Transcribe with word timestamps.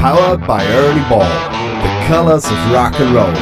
Powered 0.00 0.46
by 0.46 0.64
Ernie 0.64 1.06
Ball, 1.10 1.28
the 1.82 2.06
colors 2.08 2.46
of 2.46 2.72
rock 2.72 2.98
and 2.98 3.14
roll. 3.14 3.34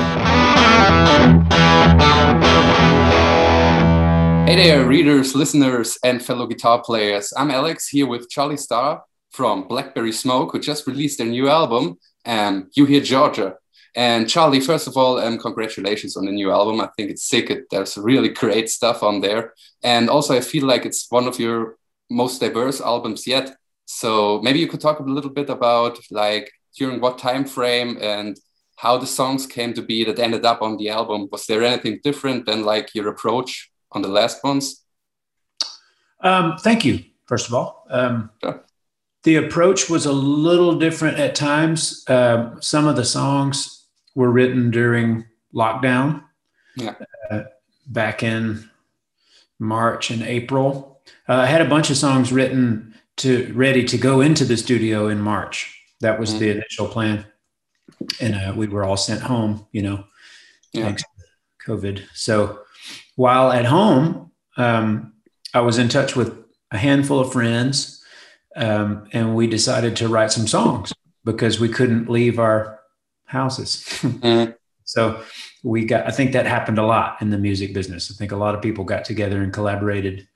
Hey 4.45 4.57
there, 4.57 4.85
readers, 4.85 5.37
listeners, 5.37 5.97
and 6.03 6.21
fellow 6.21 6.49
guitar 6.49 6.83
players. 6.83 7.33
I'm 7.37 7.53
Alex 7.53 7.87
here 7.87 8.09
with 8.09 8.29
Charlie 8.29 8.57
Starr 8.57 9.05
from 9.31 9.69
Blackberry 9.69 10.11
Smoke, 10.11 10.51
who 10.51 10.59
just 10.59 10.89
released 10.89 11.19
their 11.19 11.29
new 11.29 11.49
album, 11.49 11.97
um, 12.27 12.69
You 12.75 12.87
Hear 12.87 13.03
Georgia. 13.03 13.55
And 13.95 14.29
Charlie, 14.29 14.59
first 14.59 14.89
of 14.89 14.97
all, 14.97 15.21
um, 15.21 15.39
congratulations 15.39 16.17
on 16.17 16.25
the 16.25 16.33
new 16.33 16.51
album. 16.51 16.81
I 16.81 16.89
think 16.97 17.13
it's 17.13 17.29
sick. 17.29 17.51
It, 17.51 17.67
there's 17.71 17.97
really 17.97 18.31
great 18.31 18.69
stuff 18.69 19.05
on 19.05 19.21
there. 19.21 19.55
And 19.85 20.11
also, 20.11 20.35
I 20.35 20.41
feel 20.41 20.67
like 20.67 20.85
it's 20.85 21.07
one 21.09 21.29
of 21.29 21.39
your 21.39 21.77
most 22.11 22.41
diverse 22.41 22.81
albums 22.81 23.29
yet. 23.29 23.55
So 23.91 24.39
maybe 24.43 24.59
you 24.59 24.69
could 24.69 24.83
talk 24.83 25.01
a 25.01 25.03
little 25.03 25.31
bit 25.31 25.49
about 25.49 25.99
like 26.11 26.53
during 26.77 27.01
what 27.01 27.19
time 27.19 27.47
frame 27.47 27.97
and 28.03 28.39
how 28.77 28.99
the 28.99 29.07
songs 29.07 29.47
came 29.47 29.73
to 29.73 29.81
be 29.81 30.05
that 30.05 30.19
ended 30.19 30.45
up 30.45 30.61
on 30.61 30.77
the 30.77 30.91
album. 30.91 31.27
Was 31.33 31.47
there 31.47 31.65
anything 31.65 31.99
different 32.05 32.45
than 32.45 32.67
like 32.67 32.95
your 32.95 33.09
approach 33.09 33.71
on 33.93 34.03
the 34.03 34.09
last 34.09 34.45
ones? 34.45 34.85
Um, 36.21 36.59
thank 36.59 36.85
you, 36.85 37.03
first 37.27 37.49
of 37.49 37.55
all. 37.55 37.87
Um, 37.89 38.31
sure. 38.43 38.63
The 39.23 39.37
approach 39.37 39.89
was 39.89 40.05
a 40.05 40.13
little 40.13 40.79
different 40.79 41.19
at 41.19 41.35
times. 41.35 42.05
Uh, 42.07 42.61
some 42.61 42.87
of 42.87 42.95
the 42.95 43.07
songs 43.07 43.87
were 44.15 44.31
written 44.31 44.71
during 44.71 45.25
lockdown 45.55 46.25
yeah. 46.77 46.95
uh, 47.31 47.45
back 47.87 48.23
in 48.23 48.69
March 49.59 50.11
and 50.11 50.23
April. 50.23 51.01
Uh, 51.27 51.37
I 51.37 51.47
had 51.47 51.63
a 51.63 51.69
bunch 51.69 51.89
of 51.89 51.97
songs 51.97 52.31
written 52.31 52.95
to 53.19 53.53
ready 53.55 53.85
to 53.85 53.99
go 53.99 54.21
into 54.21 54.45
the 54.45 54.57
studio 54.57 55.09
in 55.09 55.21
March. 55.21 55.75
That 56.01 56.19
was 56.19 56.31
mm-hmm. 56.31 56.39
the 56.39 56.51
initial 56.51 56.89
plan, 56.89 57.27
and 58.21 58.35
uh, 58.35 58.53
we 58.57 58.67
were 58.67 58.85
all 58.85 58.97
sent 58.97 59.23
home. 59.23 59.67
You 59.73 59.83
know, 59.83 60.05
yeah. 60.73 60.85
thanks 60.85 61.03
COVID. 61.67 62.05
So 62.15 62.61
while 63.17 63.53
at 63.53 63.67
home, 63.67 64.31
um, 64.57 65.13
I 65.55 65.61
was 65.61 65.79
in 65.79 65.89
touch 65.89 66.17
with 66.17 66.37
a 66.71 66.79
handful 66.79 67.21
of 67.21 67.33
friends, 67.33 68.03
um, 68.57 69.09
and 69.13 69.35
we 69.35 69.47
decided 69.47 69.97
to 69.97 70.09
write 70.09 70.33
some 70.33 70.47
songs 70.47 70.93
because 71.25 71.61
we 71.61 71.69
couldn't 71.69 72.09
leave 72.09 72.39
our 72.39 72.81
houses. 73.27 73.85
mm-hmm. 74.03 74.53
So 74.85 75.23
we 75.63 75.85
got. 75.85 76.07
I 76.07 76.11
think 76.11 76.33
that 76.33 76.47
happened 76.47 76.79
a 76.79 76.87
lot 76.87 77.21
in 77.21 77.31
the 77.31 77.39
music 77.39 77.75
business. 77.75 78.11
I 78.11 78.15
think 78.17 78.33
a 78.33 78.37
lot 78.37 78.55
of 78.55 78.63
people 78.63 78.85
got 78.85 79.05
together 79.05 79.43
and 79.43 79.53
collaborated 79.53 80.27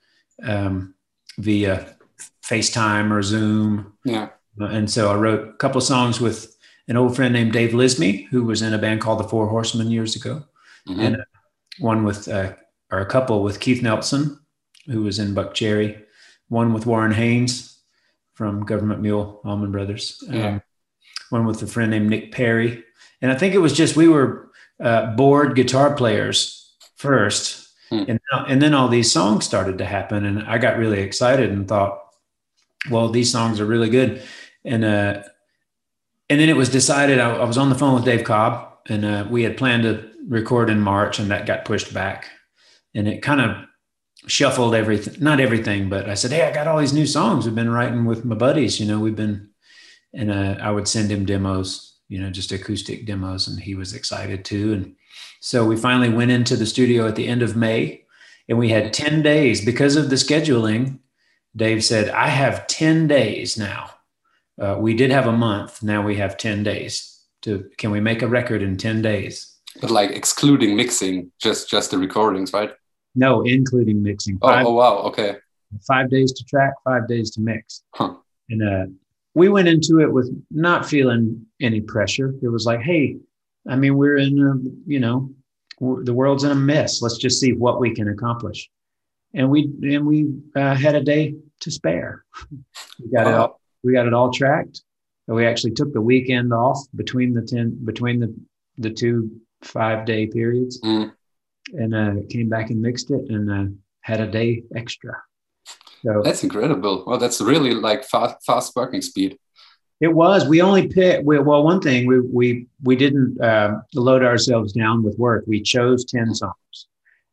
um, 0.43 0.93
via 1.39 1.95
FaceTime 2.43 3.11
or 3.11 3.21
Zoom. 3.21 3.93
Yeah. 4.03 4.29
And 4.59 4.89
so 4.89 5.11
I 5.11 5.15
wrote 5.15 5.47
a 5.47 5.53
couple 5.53 5.79
of 5.79 5.83
songs 5.83 6.21
with 6.21 6.55
an 6.87 6.97
old 6.97 7.15
friend 7.15 7.33
named 7.33 7.53
Dave 7.53 7.71
Lizmi, 7.71 8.27
who 8.27 8.43
was 8.43 8.61
in 8.61 8.73
a 8.73 8.77
band 8.77 9.01
called 9.01 9.19
the 9.19 9.27
Four 9.27 9.47
Horsemen 9.47 9.89
years 9.89 10.15
ago, 10.15 10.43
mm-hmm. 10.87 10.99
and 10.99 11.15
uh, 11.17 11.25
one 11.79 12.03
with, 12.03 12.27
uh, 12.27 12.53
or 12.91 12.99
a 12.99 13.05
couple 13.05 13.41
with 13.41 13.59
Keith 13.59 13.81
Nelson, 13.81 14.39
who 14.85 15.03
was 15.03 15.17
in 15.17 15.33
Buckcherry, 15.33 16.03
one 16.49 16.73
with 16.73 16.85
Warren 16.85 17.13
Haynes 17.13 17.79
from 18.33 18.65
Government 18.65 19.01
Mule, 19.01 19.41
Allman 19.45 19.71
Brothers, 19.71 20.21
yeah. 20.27 20.47
um, 20.47 20.61
one 21.29 21.45
with 21.45 21.63
a 21.63 21.67
friend 21.67 21.91
named 21.91 22.09
Nick 22.09 22.31
Perry. 22.31 22.83
And 23.21 23.31
I 23.31 23.35
think 23.35 23.55
it 23.55 23.59
was 23.59 23.73
just 23.73 23.95
we 23.95 24.07
were 24.07 24.51
uh, 24.81 25.15
bored 25.15 25.55
guitar 25.55 25.95
players 25.95 26.75
first, 26.97 27.69
hmm. 27.89 28.03
and, 28.07 28.19
and 28.47 28.61
then 28.61 28.73
all 28.73 28.89
these 28.89 29.11
songs 29.11 29.45
started 29.45 29.77
to 29.77 29.85
happen. 29.85 30.25
And 30.25 30.43
I 30.43 30.57
got 30.57 30.77
really 30.77 30.99
excited 30.99 31.49
and 31.49 31.67
thought, 31.67 32.02
well, 32.89 33.09
these 33.09 33.31
songs 33.31 33.59
are 33.59 33.65
really 33.65 33.89
good. 33.89 34.23
And, 34.65 34.83
uh, 34.83 35.23
and 36.29 36.39
then 36.39 36.49
it 36.49 36.55
was 36.55 36.69
decided, 36.69 37.19
I, 37.19 37.35
I 37.35 37.43
was 37.45 37.57
on 37.57 37.69
the 37.69 37.75
phone 37.75 37.95
with 37.95 38.05
Dave 38.05 38.23
Cobb 38.23 38.69
and, 38.87 39.05
uh, 39.05 39.27
we 39.29 39.43
had 39.43 39.57
planned 39.57 39.83
to 39.83 40.09
record 40.27 40.69
in 40.69 40.79
March 40.79 41.19
and 41.19 41.31
that 41.31 41.45
got 41.45 41.65
pushed 41.65 41.93
back 41.93 42.29
and 42.95 43.07
it 43.07 43.21
kind 43.21 43.41
of 43.41 43.57
shuffled 44.27 44.73
everything, 44.73 45.15
not 45.19 45.39
everything, 45.39 45.89
but 45.89 46.09
I 46.09 46.13
said, 46.13 46.31
Hey, 46.31 46.43
I 46.43 46.53
got 46.53 46.67
all 46.67 46.79
these 46.79 46.93
new 46.93 47.05
songs 47.05 47.45
we've 47.45 47.55
been 47.55 47.71
writing 47.71 48.05
with 48.05 48.23
my 48.23 48.35
buddies, 48.35 48.79
you 48.79 48.85
know, 48.85 48.99
we've 48.99 49.15
been, 49.15 49.49
and, 50.13 50.31
uh, 50.31 50.57
I 50.61 50.71
would 50.71 50.87
send 50.87 51.11
him 51.11 51.25
demos, 51.25 51.97
you 52.07 52.21
know, 52.21 52.29
just 52.29 52.51
acoustic 52.51 53.05
demos 53.05 53.47
and 53.47 53.59
he 53.59 53.75
was 53.75 53.93
excited 53.93 54.45
too. 54.45 54.73
And 54.73 54.95
so 55.41 55.65
we 55.65 55.75
finally 55.75 56.09
went 56.09 56.31
into 56.31 56.55
the 56.55 56.65
studio 56.65 57.07
at 57.07 57.15
the 57.15 57.27
end 57.27 57.41
of 57.41 57.55
May 57.55 58.03
and 58.47 58.57
we 58.57 58.69
had 58.69 58.93
10 58.93 59.21
days 59.21 59.63
because 59.63 59.95
of 59.95 60.09
the 60.09 60.15
scheduling 60.15 60.99
Dave 61.55 61.83
said, 61.83 62.09
I 62.09 62.27
have 62.27 62.67
10 62.67 63.07
days 63.07 63.57
now. 63.57 63.91
Uh, 64.59 64.77
we 64.79 64.95
did 64.95 65.11
have 65.11 65.27
a 65.27 65.31
month. 65.31 65.83
Now 65.83 66.03
we 66.03 66.15
have 66.17 66.37
10 66.37 66.63
days 66.63 67.21
to, 67.43 67.69
can 67.77 67.91
we 67.91 67.99
make 67.99 68.21
a 68.21 68.27
record 68.27 68.61
in 68.61 68.77
10 68.77 69.01
days? 69.01 69.55
But 69.81 69.91
like 69.91 70.11
excluding 70.11 70.75
mixing, 70.75 71.31
just, 71.39 71.69
just 71.69 71.91
the 71.91 71.97
recordings, 71.97 72.53
right? 72.53 72.71
No, 73.15 73.41
including 73.41 74.01
mixing. 74.01 74.39
Oh, 74.41 74.47
five, 74.47 74.65
oh, 74.65 74.69
oh 74.69 74.73
wow. 74.73 74.97
Okay. 75.09 75.37
Five 75.87 76.09
days 76.09 76.31
to 76.33 76.43
track, 76.45 76.73
five 76.83 77.07
days 77.07 77.31
to 77.31 77.41
mix. 77.41 77.83
Huh. 77.93 78.15
And, 78.49 78.63
uh, 78.63 78.85
we 79.35 79.49
went 79.49 79.67
into 79.67 79.99
it 79.99 80.11
with 80.11 80.31
not 80.51 80.87
feeling 80.87 81.45
any 81.59 81.81
pressure. 81.81 82.35
It 82.43 82.49
was 82.49 82.65
like, 82.65 82.81
Hey, 82.81 83.17
I 83.67 83.75
mean, 83.75 83.95
we're 83.95 84.17
in, 84.17 84.39
a, 84.39 84.89
you 84.89 84.99
know, 84.99 85.31
the 85.79 86.13
world's 86.13 86.43
in 86.43 86.51
a 86.51 86.55
mess. 86.55 87.01
Let's 87.01 87.17
just 87.17 87.39
see 87.39 87.53
what 87.53 87.79
we 87.79 87.93
can 87.93 88.09
accomplish 88.09 88.69
and 89.33 89.49
we 89.49 89.71
and 89.83 90.05
we 90.05 90.27
uh, 90.55 90.75
had 90.75 90.95
a 90.95 91.01
day 91.01 91.35
to 91.61 91.71
spare. 91.71 92.23
We 93.01 93.11
got 93.11 93.27
it 93.27 93.33
all, 93.33 93.59
we 93.83 93.93
got 93.93 94.07
it 94.07 94.13
all 94.13 94.31
tracked. 94.31 94.81
We 95.27 95.45
actually 95.45 95.71
took 95.71 95.93
the 95.93 96.01
weekend 96.01 96.53
off 96.53 96.79
between 96.95 97.33
the 97.33 97.41
ten 97.41 97.77
between 97.83 98.19
the 98.19 98.35
the 98.77 98.89
two 98.89 99.41
five 99.61 100.05
day 100.05 100.27
periods, 100.27 100.81
mm. 100.81 101.11
and 101.73 101.95
uh, 101.95 102.13
came 102.29 102.49
back 102.49 102.69
and 102.69 102.81
mixed 102.81 103.11
it 103.11 103.29
and 103.29 103.51
uh, 103.51 103.71
had 104.01 104.19
a 104.19 104.27
day 104.27 104.63
extra. 104.75 105.21
So 106.03 106.21
that's 106.23 106.43
incredible. 106.43 107.05
Well, 107.07 107.17
that's 107.17 107.39
really 107.39 107.73
like 107.73 108.03
fast 108.03 108.35
fast 108.45 108.75
working 108.75 109.01
speed. 109.01 109.37
It 110.01 110.13
was. 110.13 110.45
We 110.45 110.61
only 110.61 110.89
picked. 110.89 111.23
Well, 111.23 111.63
one 111.63 111.79
thing 111.79 112.05
we 112.05 112.19
we 112.19 112.67
we 112.83 112.97
didn't 112.97 113.39
uh, 113.41 113.79
load 113.95 114.21
ourselves 114.21 114.73
down 114.73 115.01
with 115.01 115.17
work. 115.17 115.45
We 115.47 115.61
chose 115.61 116.03
ten 116.03 116.33
songs 116.35 116.87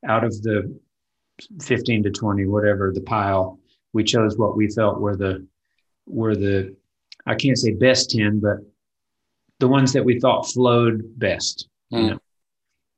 out 0.07 0.23
of 0.23 0.41
the 0.43 0.73
15 1.63 2.05
to 2.05 2.11
20 2.11 2.47
whatever 2.47 2.93
the 2.93 3.01
pile. 3.01 3.59
We 3.93 4.05
chose 4.05 4.37
what 4.37 4.57
we 4.57 4.69
felt 4.69 5.01
were 5.01 5.17
the 5.17 5.47
were 6.07 6.35
the 6.35 6.75
i 7.27 7.35
can't 7.35 7.59
say 7.59 7.73
best 7.73 8.11
10 8.11 8.41
but 8.41 8.59
the 9.59 9.69
ones 9.69 9.93
that 9.93 10.05
we 10.05 10.19
thought 10.19 10.43
flowed 10.43 11.03
best. 11.19 11.69
Mm. 11.93 12.03
you 12.03 12.11
know 12.11 12.19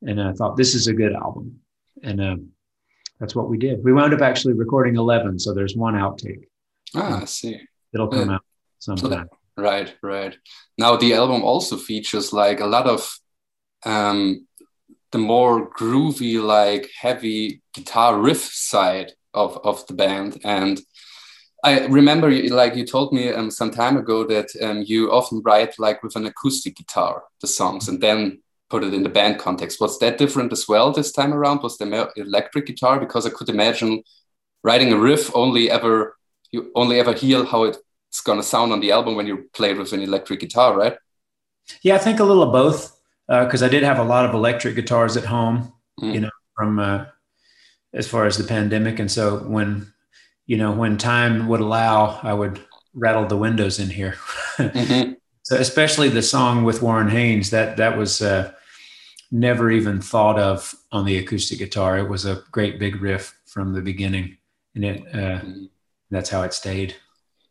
and 0.02 0.20
i 0.20 0.32
thought 0.32 0.56
this 0.56 0.74
is 0.74 0.86
a 0.86 0.92
good 0.92 1.12
album. 1.12 1.58
And 2.04 2.20
uh, 2.20 2.36
that's 3.20 3.36
what 3.36 3.48
we 3.48 3.58
did. 3.58 3.84
We 3.84 3.92
wound 3.92 4.12
up 4.12 4.22
actually 4.22 4.54
recording 4.54 4.96
11 4.96 5.38
so 5.38 5.54
there's 5.54 5.76
one 5.76 5.94
outtake. 5.94 6.44
Ah 6.94 7.22
i 7.22 7.24
see. 7.24 7.60
It'll 7.94 8.08
come 8.08 8.30
out 8.30 8.44
sometime. 8.78 9.28
Right 9.56 9.94
right. 10.02 10.36
Now 10.78 10.96
the 10.96 11.14
album 11.14 11.42
also 11.42 11.76
features 11.76 12.32
like 12.32 12.60
a 12.60 12.66
lot 12.66 12.86
of 12.86 13.18
um 13.84 14.46
the 15.12 15.18
more 15.18 15.70
groovy, 15.70 16.42
like 16.42 16.90
heavy 16.98 17.62
guitar 17.74 18.18
riff 18.18 18.42
side 18.42 19.12
of, 19.34 19.58
of 19.62 19.86
the 19.86 19.94
band. 19.94 20.40
And 20.44 20.80
I 21.62 21.86
remember, 21.86 22.30
like 22.48 22.74
you 22.74 22.84
told 22.84 23.12
me 23.12 23.30
um, 23.30 23.50
some 23.50 23.70
time 23.70 23.96
ago, 23.96 24.26
that 24.26 24.48
um, 24.60 24.82
you 24.84 25.12
often 25.12 25.40
write 25.44 25.78
like 25.78 26.02
with 26.02 26.16
an 26.16 26.26
acoustic 26.26 26.76
guitar 26.76 27.22
the 27.40 27.46
songs 27.46 27.88
and 27.88 28.00
then 28.00 28.42
put 28.68 28.82
it 28.82 28.94
in 28.94 29.02
the 29.02 29.08
band 29.08 29.38
context. 29.38 29.80
Was 29.80 29.98
that 30.00 30.18
different 30.18 30.52
as 30.52 30.66
well 30.66 30.90
this 30.90 31.12
time 31.12 31.32
around? 31.32 31.62
Was 31.62 31.78
the 31.78 32.10
electric 32.16 32.66
guitar? 32.66 32.98
Because 32.98 33.26
I 33.26 33.30
could 33.30 33.48
imagine 33.48 34.02
writing 34.64 34.92
a 34.92 34.96
riff 34.96 35.30
only 35.36 35.70
ever 35.70 36.16
you 36.50 36.70
only 36.74 36.98
ever 36.98 37.12
hear 37.12 37.44
how 37.44 37.64
it's 37.64 38.20
gonna 38.24 38.42
sound 38.42 38.72
on 38.72 38.80
the 38.80 38.92
album 38.92 39.14
when 39.14 39.26
you 39.26 39.48
play 39.54 39.70
it 39.70 39.78
with 39.78 39.92
an 39.92 40.02
electric 40.02 40.40
guitar, 40.40 40.76
right? 40.76 40.96
Yeah, 41.82 41.94
I 41.94 41.98
think 41.98 42.18
a 42.18 42.24
little 42.24 42.42
of 42.42 42.52
both 42.52 43.01
because 43.40 43.62
uh, 43.62 43.66
I 43.66 43.68
did 43.68 43.82
have 43.82 43.98
a 43.98 44.04
lot 44.04 44.26
of 44.26 44.34
electric 44.34 44.74
guitars 44.74 45.16
at 45.16 45.24
home, 45.24 45.72
mm. 45.98 46.12
you 46.12 46.20
know, 46.20 46.30
from 46.54 46.78
uh, 46.78 47.06
as 47.94 48.06
far 48.06 48.26
as 48.26 48.36
the 48.36 48.44
pandemic. 48.44 48.98
And 48.98 49.10
so 49.10 49.38
when, 49.38 49.90
you 50.46 50.58
know, 50.58 50.72
when 50.72 50.98
time 50.98 51.48
would 51.48 51.60
allow, 51.60 52.20
I 52.22 52.34
would 52.34 52.60
rattle 52.92 53.26
the 53.26 53.38
windows 53.38 53.78
in 53.78 53.90
here. 53.90 54.16
mm-hmm. 54.56 55.12
So 55.44 55.56
especially 55.56 56.08
the 56.08 56.22
song 56.22 56.62
with 56.62 56.82
Warren 56.82 57.08
Haynes, 57.08 57.50
that 57.50 57.76
that 57.78 57.98
was 57.98 58.22
uh, 58.22 58.52
never 59.32 59.72
even 59.72 60.00
thought 60.00 60.38
of 60.38 60.72
on 60.92 61.04
the 61.04 61.18
acoustic 61.18 61.58
guitar. 61.58 61.98
It 61.98 62.08
was 62.08 62.24
a 62.24 62.44
great 62.52 62.78
big 62.78 63.02
riff 63.02 63.36
from 63.46 63.72
the 63.72 63.80
beginning, 63.80 64.36
and 64.76 64.84
it 64.84 65.00
uh, 65.12 65.40
mm-hmm. 65.42 65.64
that's 66.12 66.30
how 66.30 66.42
it 66.42 66.54
stayed. 66.54 66.94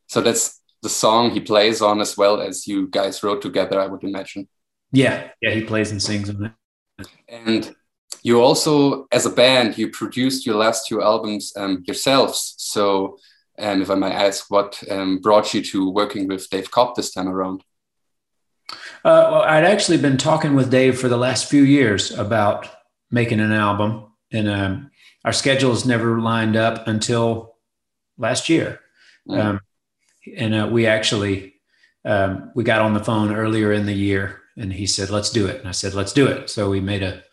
So 0.07 0.21
that's 0.21 0.61
the 0.81 0.87
song 0.87 1.31
he 1.31 1.41
plays 1.41 1.81
on 1.81 1.99
as 1.99 2.15
well 2.15 2.39
as 2.39 2.65
you 2.65 2.87
guys 2.87 3.23
wrote 3.23 3.41
together, 3.41 3.77
I 3.77 3.87
would 3.87 4.05
imagine. 4.05 4.47
Yeah, 4.91 5.29
yeah, 5.41 5.51
he 5.51 5.63
plays 5.63 5.91
and 5.91 6.01
sings 6.01 6.29
on 6.29 6.53
it. 6.99 7.07
And 7.27 7.75
you 8.23 8.41
also, 8.41 9.07
as 9.11 9.25
a 9.25 9.29
band, 9.29 9.77
you 9.77 9.89
produced 9.89 10.45
your 10.45 10.55
last 10.55 10.88
two 10.88 11.01
albums 11.01 11.53
um, 11.55 11.83
yourselves. 11.88 12.55
So, 12.57 13.17
um, 13.57 13.81
if 13.81 13.89
I 13.89 13.95
might 13.95 14.13
ask, 14.13 14.49
what 14.49 14.81
um, 14.89 15.19
brought 15.19 15.53
you 15.53 15.61
to 15.63 15.89
working 15.89 16.27
with 16.27 16.49
Dave 16.49 16.71
Cobb 16.71 16.95
this 16.95 17.13
time 17.13 17.27
around? 17.27 17.63
Uh, 19.03 19.27
well, 19.31 19.41
I'd 19.41 19.63
actually 19.63 19.97
been 19.97 20.17
talking 20.17 20.55
with 20.55 20.69
Dave 20.69 20.99
for 20.99 21.09
the 21.09 21.17
last 21.17 21.49
few 21.49 21.63
years 21.63 22.11
about 22.11 22.67
making 23.09 23.39
an 23.39 23.51
album, 23.51 24.05
and 24.31 24.47
um, 24.47 24.91
our 25.25 25.33
schedules 25.33 25.85
never 25.85 26.19
lined 26.19 26.55
up 26.55 26.88
until 26.88 27.55
last 28.17 28.49
year. 28.49 28.79
Mm. 29.27 29.43
Um, 29.43 29.59
and 30.38 30.55
uh, 30.55 30.69
we 30.71 30.85
actually 30.85 31.55
um, 32.05 32.51
we 32.55 32.63
got 32.63 32.81
on 32.81 32.93
the 32.93 33.03
phone 33.03 33.33
earlier 33.33 33.71
in 33.71 33.85
the 33.85 33.93
year, 33.93 34.40
and 34.57 34.74
he 34.74 34.86
said, 34.86 35.09
"Let's 35.09 35.30
do 35.30 35.48
it." 35.48 35.59
And 35.59 35.68
I 35.68 35.71
said, 35.71 35.94
"Let's 35.94 36.13
do 36.13 36.27
it." 36.27 36.50
So 36.50 36.69
we 36.69 36.80
made 36.80 37.03
a. 37.03 37.24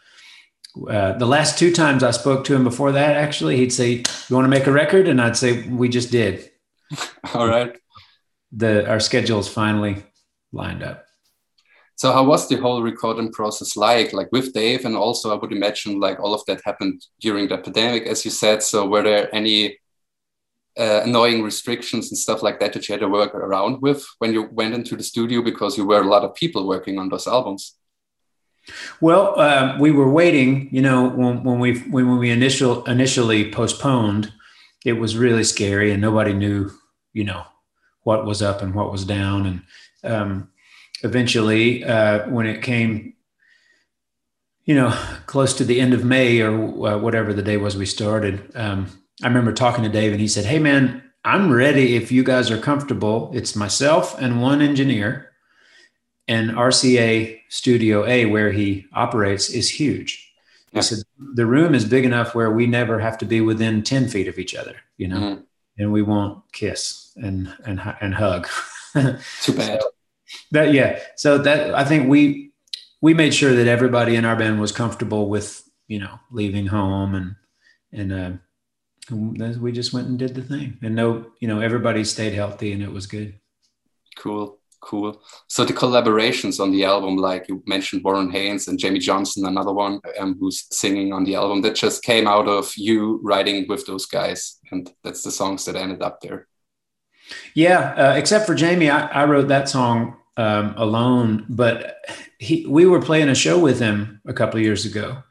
Uh, 0.88 1.16
the 1.18 1.26
last 1.26 1.58
two 1.58 1.72
times 1.72 2.02
I 2.02 2.12
spoke 2.12 2.44
to 2.44 2.54
him 2.54 2.62
before 2.62 2.92
that, 2.92 3.16
actually, 3.16 3.56
he'd 3.56 3.72
say, 3.72 4.04
"You 4.28 4.36
want 4.36 4.44
to 4.44 4.50
make 4.50 4.66
a 4.66 4.72
record?" 4.72 5.08
And 5.08 5.20
I'd 5.20 5.36
say, 5.36 5.68
"We 5.68 5.88
just 5.88 6.10
did." 6.10 6.50
All 7.34 7.48
right. 7.48 7.76
The 8.52 8.88
our 8.88 9.00
schedules 9.00 9.48
finally 9.48 10.04
lined 10.52 10.82
up. 10.82 11.04
So 11.98 12.12
how 12.12 12.22
was 12.22 12.48
the 12.48 12.56
whole 12.56 12.80
recording 12.80 13.32
process 13.32 13.76
like, 13.76 14.12
like 14.12 14.28
with 14.30 14.54
Dave? 14.54 14.84
And 14.84 14.96
also, 14.96 15.32
I 15.32 15.34
would 15.34 15.50
imagine 15.50 15.98
like 15.98 16.20
all 16.20 16.32
of 16.32 16.44
that 16.46 16.60
happened 16.64 17.04
during 17.20 17.48
the 17.48 17.58
pandemic, 17.58 18.04
as 18.06 18.24
you 18.24 18.30
said. 18.30 18.62
So 18.62 18.86
were 18.86 19.02
there 19.02 19.34
any 19.34 19.76
uh, 20.78 21.02
annoying 21.04 21.42
restrictions 21.42 22.10
and 22.10 22.18
stuff 22.18 22.42
like 22.42 22.60
that 22.60 22.72
that 22.72 22.88
you 22.88 22.92
had 22.92 23.00
to 23.00 23.08
work 23.08 23.34
around 23.34 23.82
with 23.82 24.06
when 24.18 24.32
you 24.32 24.48
went 24.52 24.74
into 24.74 24.96
the 24.96 25.02
studio 25.02 25.42
because 25.42 25.76
you 25.76 25.86
were 25.86 26.00
a 26.00 26.08
lot 26.08 26.24
of 26.24 26.34
people 26.34 26.66
working 26.66 26.98
on 26.98 27.08
those 27.08 27.26
albums? 27.26 27.74
Well, 29.00 29.38
uh, 29.38 29.76
we 29.78 29.90
were 29.90 30.10
waiting. 30.10 30.68
You 30.72 30.82
know, 30.82 31.08
when, 31.08 31.42
when 31.42 31.58
we 31.58 31.78
when 31.80 32.18
we 32.18 32.30
initial 32.30 32.84
initially 32.84 33.50
postponed, 33.50 34.32
it 34.84 34.94
was 34.94 35.16
really 35.16 35.44
scary, 35.44 35.90
and 35.92 36.00
nobody 36.00 36.32
knew, 36.32 36.70
you 37.12 37.24
know, 37.24 37.44
what 38.02 38.26
was 38.26 38.42
up 38.42 38.62
and 38.62 38.74
what 38.74 38.92
was 38.92 39.04
down, 39.04 39.46
and 39.46 39.62
um, 40.04 40.48
eventually, 41.02 41.84
uh, 41.84 42.28
when 42.28 42.46
it 42.46 42.62
came, 42.62 43.14
you 44.64 44.74
know, 44.74 44.90
close 45.26 45.54
to 45.54 45.64
the 45.64 45.80
end 45.80 45.94
of 45.94 46.04
May 46.04 46.40
or 46.40 46.88
uh, 46.88 46.98
whatever 46.98 47.32
the 47.32 47.42
day 47.42 47.56
was 47.56 47.76
we 47.76 47.86
started, 47.86 48.52
um, 48.54 48.88
I 49.22 49.28
remember 49.28 49.52
talking 49.52 49.84
to 49.84 49.90
Dave 49.90 50.12
and 50.12 50.20
he 50.20 50.28
said, 50.28 50.44
Hey, 50.44 50.58
man, 50.58 51.02
I'm 51.24 51.52
ready 51.52 51.96
if 51.96 52.12
you 52.12 52.22
guys 52.22 52.50
are 52.50 52.58
comfortable. 52.58 53.30
It's 53.34 53.56
myself 53.56 54.18
and 54.20 54.40
one 54.40 54.60
engineer. 54.60 55.32
And 56.26 56.50
RCA 56.50 57.40
Studio 57.48 58.04
A, 58.06 58.26
where 58.26 58.52
he 58.52 58.86
operates, 58.92 59.48
is 59.48 59.70
huge. 59.70 60.30
He 60.72 60.82
said, 60.82 60.98
The 61.34 61.46
room 61.46 61.74
is 61.74 61.86
big 61.86 62.04
enough 62.04 62.34
where 62.34 62.50
we 62.50 62.66
never 62.66 62.98
have 63.00 63.16
to 63.18 63.24
be 63.24 63.40
within 63.40 63.82
10 63.82 64.08
feet 64.08 64.28
of 64.28 64.38
each 64.38 64.54
other, 64.54 64.76
you 64.98 65.08
know, 65.08 65.16
mm-hmm. 65.16 65.40
and 65.78 65.92
we 65.92 66.02
won't 66.02 66.42
kiss 66.52 67.12
and, 67.16 67.52
and, 67.64 67.80
and 68.00 68.14
hug. 68.14 68.46
Too 68.92 69.52
bad. 69.54 69.80
So, 69.80 69.88
that 70.52 70.72
yeah 70.72 70.98
so 71.16 71.38
that 71.38 71.74
i 71.74 71.84
think 71.84 72.08
we 72.08 72.50
we 73.00 73.14
made 73.14 73.34
sure 73.34 73.54
that 73.54 73.66
everybody 73.66 74.16
in 74.16 74.24
our 74.24 74.36
band 74.36 74.60
was 74.60 74.72
comfortable 74.72 75.28
with 75.28 75.68
you 75.86 75.98
know 75.98 76.18
leaving 76.30 76.66
home 76.66 77.14
and 77.14 77.34
and 77.92 78.12
uh, 78.12 78.30
we 79.10 79.72
just 79.72 79.92
went 79.92 80.08
and 80.08 80.18
did 80.18 80.34
the 80.34 80.42
thing. 80.42 80.78
And 80.82 80.94
no 80.94 81.26
you 81.40 81.48
know 81.48 81.60
everybody 81.60 82.04
stayed 82.04 82.34
healthy 82.34 82.72
and 82.72 82.82
it 82.82 82.92
was 82.92 83.06
good. 83.06 83.34
Cool 84.16 84.58
cool. 84.80 85.20
So 85.48 85.64
the 85.64 85.72
collaborations 85.72 86.60
on 86.60 86.70
the 86.70 86.84
album 86.84 87.16
like 87.16 87.48
you 87.48 87.62
mentioned 87.66 88.04
warren 88.04 88.30
haynes 88.30 88.68
and 88.68 88.78
jamie 88.78 89.00
johnson 89.00 89.44
another 89.44 89.72
one 89.72 90.00
um, 90.18 90.36
who's 90.38 90.66
singing 90.70 91.12
on 91.12 91.24
the 91.24 91.34
album 91.34 91.62
that 91.62 91.74
just 91.74 92.02
came 92.02 92.26
out 92.28 92.46
of 92.46 92.72
you 92.76 93.20
writing 93.22 93.66
with 93.68 93.86
those 93.86 94.06
guys. 94.06 94.58
And 94.70 94.90
that's 95.02 95.22
the 95.22 95.30
songs 95.30 95.64
that 95.64 95.76
ended 95.76 96.02
up 96.02 96.20
there. 96.20 96.46
Yeah, 97.54 97.94
uh, 97.96 98.14
except 98.16 98.46
for 98.46 98.54
Jamie, 98.54 98.90
I, 98.90 99.06
I 99.08 99.24
wrote 99.24 99.48
that 99.48 99.68
song 99.68 100.16
um, 100.36 100.74
alone. 100.76 101.44
But 101.48 101.96
he, 102.38 102.64
we 102.66 102.86
were 102.86 103.02
playing 103.02 103.28
a 103.28 103.34
show 103.34 103.58
with 103.58 103.78
him 103.78 104.20
a 104.26 104.32
couple 104.32 104.58
of 104.58 104.64
years 104.64 104.86
ago, 104.86 105.22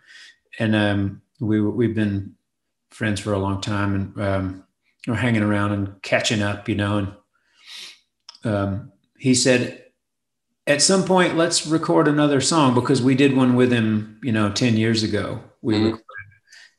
and 0.60 0.76
um, 0.76 1.22
we 1.40 1.60
we've 1.60 1.96
been 1.96 2.36
friends 2.92 3.20
for 3.20 3.34
a 3.34 3.40
long 3.40 3.62
time, 3.62 3.96
and 3.96 4.22
um, 4.22 4.64
we're 5.08 5.16
hanging 5.16 5.44
around 5.44 5.72
and 5.72 6.02
catching 6.02 6.42
up, 6.42 6.68
you 6.68 6.76
know. 6.76 6.98
And 8.44 8.54
um, 8.54 8.92
he 9.18 9.36
said, 9.36 9.84
at 10.66 10.82
some 10.82 11.04
point, 11.04 11.38
let's 11.38 11.66
record 11.66 12.08
another 12.08 12.42
song 12.42 12.74
because 12.74 13.02
we 13.02 13.16
did 13.16 13.36
one 13.36 13.56
with 13.56 13.72
him, 13.72 14.20
you 14.24 14.32
know, 14.32 14.52
ten 14.52 14.78
years 14.78 15.04
ago. 15.04 15.42
We 15.62 15.76
mm-hmm. 15.76 15.86
recorded 15.86 16.06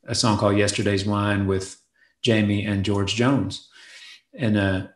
a 0.07 0.15
song 0.15 0.39
called 0.39 0.57
"Yesterday's 0.57 1.07
Wine" 1.07 1.47
with 1.47 1.81
Jamie 2.23 2.65
and 2.65 2.85
George 2.85 3.15
Jones, 3.15 3.69
and 4.35 4.57
uh, 4.57 4.87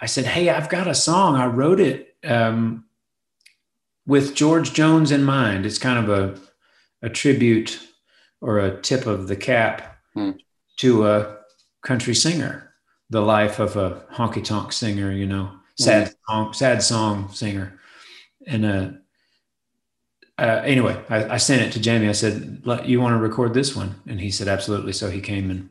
I 0.00 0.06
said, 0.06 0.26
Hey, 0.26 0.48
I've 0.48 0.68
got 0.68 0.86
a 0.86 0.94
song. 0.94 1.36
I 1.36 1.46
wrote 1.46 1.80
it 1.80 2.14
um, 2.24 2.84
with 4.06 4.34
George 4.34 4.72
Jones 4.72 5.10
in 5.10 5.24
mind. 5.24 5.66
It's 5.66 5.78
kind 5.78 5.98
of 5.98 6.08
a, 6.08 7.06
a 7.06 7.10
tribute 7.10 7.80
or 8.40 8.58
a 8.58 8.80
tip 8.80 9.06
of 9.06 9.28
the 9.28 9.36
cap 9.36 9.98
hmm. 10.14 10.32
To 10.78 11.06
a 11.06 11.38
country 11.82 12.14
singer, 12.14 12.72
the 13.10 13.20
life 13.20 13.58
of 13.58 13.76
a 13.76 14.06
honky 14.12 14.44
tonk 14.44 14.72
singer, 14.72 15.12
you 15.12 15.26
know, 15.26 15.50
sad, 15.76 16.08
hmm. 16.08 16.12
song, 16.28 16.52
sad 16.52 16.82
song 16.82 17.28
singer. 17.32 17.78
And 18.46 18.64
uh, 18.64 18.90
uh, 20.38 20.62
anyway, 20.64 21.02
I, 21.08 21.34
I, 21.34 21.36
sent 21.36 21.62
it 21.62 21.72
to 21.72 21.80
Jamie. 21.80 22.08
I 22.08 22.12
said, 22.12 22.62
"You 22.84 23.00
want 23.00 23.14
to 23.14 23.18
record 23.18 23.54
this 23.54 23.74
one?" 23.74 23.96
And 24.06 24.20
he 24.20 24.30
said, 24.30 24.48
"Absolutely." 24.48 24.92
So 24.92 25.10
he 25.10 25.20
came, 25.20 25.50
and 25.50 25.70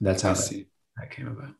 that's 0.00 0.22
how 0.22 0.34
that, 0.34 0.66
that 0.98 1.10
came 1.10 1.28
about. 1.28 1.54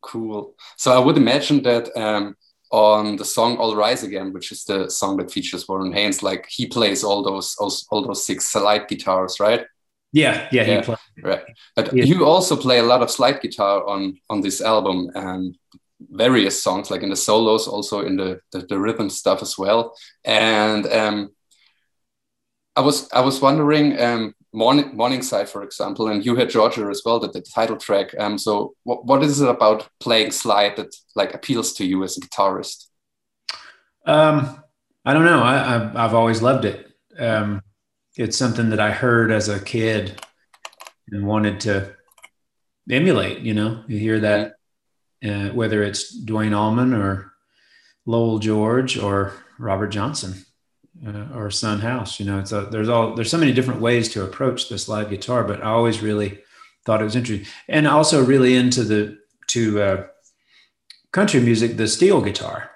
Cool. 0.00 0.54
So 0.76 0.92
I 0.92 1.04
would 1.04 1.18
imagine 1.18 1.62
that 1.64 1.94
um, 1.96 2.34
on 2.72 3.16
the 3.16 3.26
song 3.26 3.58
"All 3.58 3.76
Rise 3.76 4.04
Again," 4.04 4.32
which 4.32 4.52
is 4.52 4.64
the 4.64 4.90
song 4.90 5.18
that 5.18 5.30
features 5.30 5.68
Warren 5.68 5.92
Haynes, 5.92 6.22
like 6.22 6.46
he 6.48 6.66
plays 6.66 7.04
all 7.04 7.22
those 7.22 7.54
all, 7.60 7.72
all 7.90 8.06
those 8.06 8.24
six 8.24 8.48
slide 8.48 8.88
guitars, 8.88 9.38
right? 9.38 9.66
Yeah, 10.12 10.48
yeah, 10.52 10.64
yeah, 10.64 10.96
right. 11.22 11.44
But 11.76 11.94
yeah. 11.94 12.04
you 12.04 12.24
also 12.24 12.56
play 12.56 12.78
a 12.78 12.82
lot 12.82 13.02
of 13.02 13.10
slide 13.10 13.40
guitar 13.42 13.86
on 13.86 14.18
on 14.30 14.40
this 14.40 14.60
album 14.60 15.10
and 15.14 15.56
various 16.00 16.62
songs, 16.62 16.90
like 16.90 17.02
in 17.02 17.10
the 17.10 17.16
solos, 17.16 17.68
also 17.68 18.00
in 18.00 18.16
the 18.16 18.40
the, 18.52 18.60
the 18.66 18.78
rhythm 18.78 19.10
stuff 19.10 19.42
as 19.42 19.58
well. 19.58 19.94
And 20.24 20.86
um, 20.86 21.30
I 22.74 22.80
was 22.80 23.10
I 23.12 23.20
was 23.20 23.42
wondering 23.42 24.00
um, 24.00 24.34
morning 24.52 24.96
Morningside, 24.96 25.48
for 25.48 25.62
example, 25.62 26.08
and 26.08 26.24
You 26.24 26.36
Hear 26.36 26.46
Georgia 26.46 26.86
as 26.90 27.02
well, 27.04 27.20
that 27.20 27.32
the 27.32 27.42
title 27.42 27.76
track. 27.76 28.14
Um, 28.18 28.38
so 28.38 28.74
what, 28.84 29.04
what 29.04 29.22
is 29.22 29.40
it 29.40 29.48
about 29.48 29.88
playing 30.00 30.30
slide 30.30 30.76
that 30.76 30.94
like 31.14 31.34
appeals 31.34 31.72
to 31.74 31.84
you 31.84 32.02
as 32.04 32.16
a 32.16 32.20
guitarist? 32.20 32.86
Um, 34.06 34.62
I 35.04 35.12
don't 35.12 35.24
know. 35.24 35.42
I, 35.42 35.74
I've, 35.74 35.96
I've 35.96 36.14
always 36.14 36.40
loved 36.40 36.64
it. 36.64 36.90
Um, 37.18 37.62
it's 38.18 38.36
something 38.36 38.70
that 38.70 38.80
I 38.80 38.90
heard 38.90 39.30
as 39.30 39.48
a 39.48 39.60
kid 39.60 40.20
and 41.10 41.26
wanted 41.26 41.60
to 41.60 41.94
emulate. 42.90 43.38
You 43.38 43.54
know, 43.54 43.82
you 43.88 43.98
hear 43.98 44.20
that, 44.20 44.56
uh, 45.24 45.48
whether 45.48 45.82
it's 45.82 46.12
Duane 46.12 46.52
Allman 46.52 46.92
or 46.92 47.32
Lowell 48.04 48.38
George 48.38 48.98
or 48.98 49.32
Robert 49.58 49.88
Johnson 49.88 50.44
uh, 51.06 51.26
or 51.34 51.50
Son 51.50 51.80
House. 51.80 52.18
You 52.18 52.26
know, 52.26 52.38
it's 52.38 52.52
a, 52.52 52.62
there's 52.62 52.88
all 52.88 53.14
there's 53.14 53.30
so 53.30 53.38
many 53.38 53.52
different 53.52 53.80
ways 53.80 54.08
to 54.10 54.24
approach 54.24 54.68
this 54.68 54.88
live 54.88 55.10
guitar, 55.10 55.44
but 55.44 55.62
I 55.62 55.70
always 55.70 56.02
really 56.02 56.40
thought 56.84 57.00
it 57.00 57.04
was 57.04 57.16
interesting, 57.16 57.46
and 57.68 57.86
also 57.86 58.24
really 58.24 58.56
into 58.56 58.82
the 58.84 59.18
to 59.48 59.82
uh, 59.82 60.06
country 61.12 61.40
music, 61.40 61.76
the 61.76 61.88
steel 61.88 62.20
guitar. 62.20 62.70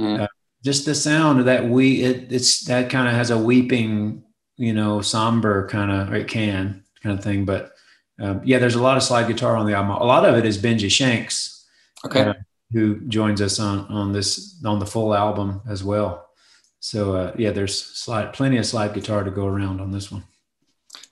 Mm. 0.00 0.20
Uh, 0.20 0.28
just 0.62 0.84
the 0.84 0.94
sound 0.94 1.40
of 1.40 1.46
that 1.46 1.68
we 1.68 2.02
it, 2.02 2.32
it's 2.32 2.64
that 2.66 2.90
kind 2.90 3.08
of 3.08 3.14
has 3.14 3.30
a 3.30 3.38
weeping, 3.38 4.22
you 4.60 4.74
know, 4.74 5.00
somber 5.00 5.66
kind 5.68 5.90
of 5.90 6.12
it 6.12 6.28
can 6.28 6.84
kind 7.02 7.18
of 7.18 7.24
thing. 7.24 7.44
But 7.44 7.72
um, 8.20 8.42
yeah, 8.44 8.58
there's 8.58 8.74
a 8.74 8.82
lot 8.82 8.96
of 8.98 9.02
slide 9.02 9.26
guitar 9.26 9.56
on 9.56 9.66
the 9.66 9.74
album. 9.74 9.92
A 9.92 10.04
lot 10.04 10.26
of 10.26 10.36
it 10.36 10.44
is 10.44 10.58
Benji 10.58 10.90
Shanks, 10.90 11.66
okay, 12.04 12.20
uh, 12.20 12.34
who 12.70 13.00
joins 13.08 13.40
us 13.40 13.58
on 13.58 13.86
on 13.86 14.12
this 14.12 14.62
on 14.64 14.78
the 14.78 14.86
full 14.86 15.14
album 15.14 15.62
as 15.68 15.82
well. 15.82 16.28
So 16.80 17.14
uh, 17.16 17.32
yeah, 17.36 17.52
there's 17.52 17.76
slide, 17.76 18.32
plenty 18.32 18.58
of 18.58 18.66
slide 18.66 18.94
guitar 18.94 19.24
to 19.24 19.30
go 19.30 19.46
around 19.46 19.80
on 19.80 19.90
this 19.90 20.12
one. 20.12 20.24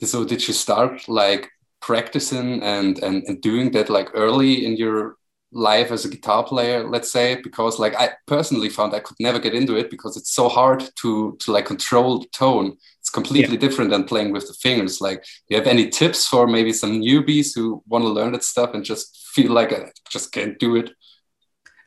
So 0.02 0.24
did 0.24 0.46
you 0.46 0.54
start 0.54 1.08
like 1.08 1.50
practicing 1.80 2.62
and, 2.62 2.98
and, 2.98 3.22
and 3.24 3.40
doing 3.40 3.72
that 3.72 3.90
like 3.90 4.10
early 4.14 4.64
in 4.64 4.76
your 4.76 5.16
life 5.52 5.90
as 5.90 6.04
a 6.04 6.08
guitar 6.08 6.44
player, 6.44 6.88
let's 6.88 7.10
say? 7.10 7.40
Because 7.42 7.78
like 7.78 7.94
I 7.96 8.10
personally 8.26 8.68
found 8.68 8.94
I 8.94 9.00
could 9.00 9.16
never 9.20 9.38
get 9.38 9.54
into 9.54 9.76
it 9.76 9.90
because 9.90 10.16
it's 10.16 10.32
so 10.32 10.48
hard 10.48 10.88
to 11.00 11.36
to 11.40 11.52
like 11.52 11.66
control 11.66 12.20
the 12.20 12.28
tone. 12.28 12.76
It's 13.08 13.14
completely 13.14 13.54
yeah. 13.54 13.60
different 13.60 13.90
than 13.90 14.04
playing 14.04 14.32
with 14.32 14.48
the 14.48 14.52
fingers. 14.52 15.00
Like, 15.00 15.22
do 15.22 15.28
you 15.48 15.56
have 15.56 15.66
any 15.66 15.88
tips 15.88 16.26
for 16.26 16.46
maybe 16.46 16.74
some 16.74 17.00
newbies 17.00 17.54
who 17.54 17.82
want 17.88 18.04
to 18.04 18.10
learn 18.10 18.32
that 18.32 18.44
stuff 18.44 18.74
and 18.74 18.84
just 18.84 19.16
feel 19.32 19.50
like 19.50 19.72
I 19.72 19.92
just 20.10 20.30
can't 20.30 20.58
do 20.58 20.76
it? 20.76 20.90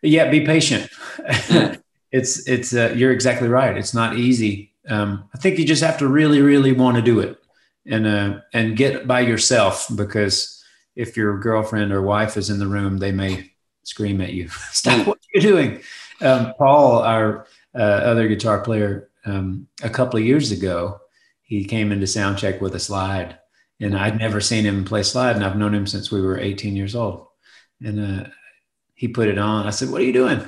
Yeah, 0.01 0.31
be 0.31 0.43
patient. 0.43 0.89
it's 2.11 2.47
it's 2.47 2.73
uh, 2.73 2.95
you're 2.97 3.11
exactly 3.11 3.47
right. 3.47 3.77
It's 3.77 3.93
not 3.93 4.17
easy. 4.17 4.73
Um, 4.89 5.29
I 5.35 5.37
think 5.37 5.59
you 5.59 5.65
just 5.65 5.83
have 5.83 5.99
to 5.99 6.07
really, 6.07 6.41
really 6.41 6.71
want 6.71 6.95
to 6.95 7.03
do 7.03 7.19
it, 7.19 7.37
and 7.85 8.07
uh, 8.07 8.39
and 8.51 8.75
get 8.75 9.05
by 9.05 9.19
yourself 9.19 9.87
because 9.95 10.65
if 10.95 11.15
your 11.15 11.37
girlfriend 11.37 11.93
or 11.93 12.01
wife 12.01 12.35
is 12.35 12.49
in 12.49 12.57
the 12.57 12.65
room, 12.65 12.97
they 12.97 13.11
may 13.11 13.51
scream 13.83 14.21
at 14.21 14.33
you. 14.33 14.47
Stop 14.71 15.05
what 15.05 15.19
you're 15.31 15.43
doing. 15.43 15.81
Um, 16.19 16.55
Paul, 16.57 17.03
our 17.03 17.45
uh, 17.75 18.09
other 18.09 18.27
guitar 18.27 18.61
player, 18.61 19.11
um, 19.23 19.67
a 19.83 19.89
couple 19.89 20.19
of 20.19 20.25
years 20.25 20.51
ago, 20.51 21.00
he 21.51 21.65
came 21.65 21.91
into 21.91 22.07
sound 22.07 22.37
check 22.37 22.61
with 22.61 22.75
a 22.75 22.79
slide, 22.79 23.37
and 23.81 23.97
I'd 23.97 24.17
never 24.17 24.39
seen 24.39 24.63
him 24.63 24.85
play 24.85 25.03
slide, 25.03 25.35
and 25.35 25.43
I've 25.43 25.57
known 25.57 25.75
him 25.75 25.85
since 25.85 26.09
we 26.09 26.21
were 26.21 26.39
18 26.39 26.77
years 26.77 26.95
old. 26.95 27.27
And 27.83 27.99
uh, 27.99 28.29
he 28.95 29.09
put 29.09 29.27
it 29.27 29.37
on. 29.37 29.67
I 29.67 29.71
said, 29.71 29.89
"What 29.89 29.99
are 29.99 30.05
you 30.05 30.13
doing?" 30.13 30.47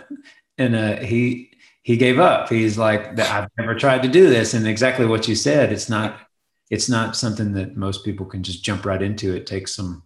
And 0.57 0.75
uh, 0.75 0.97
he 1.01 1.51
he 1.81 1.97
gave 1.97 2.19
up. 2.19 2.47
He's 2.47 2.77
like, 2.77 3.19
"I've 3.19 3.49
never 3.57 3.75
tried 3.75 4.03
to 4.03 4.07
do 4.07 4.29
this." 4.29 4.53
And 4.53 4.65
exactly 4.65 5.05
what 5.05 5.27
you 5.27 5.35
said, 5.35 5.73
it's 5.73 5.89
not 5.89 6.21
it's 6.69 6.87
not 6.87 7.17
something 7.17 7.51
that 7.53 7.75
most 7.75 8.05
people 8.05 8.25
can 8.25 8.41
just 8.41 8.63
jump 8.63 8.85
right 8.85 9.01
into. 9.01 9.35
It 9.35 9.45
takes 9.45 9.75
some. 9.75 10.03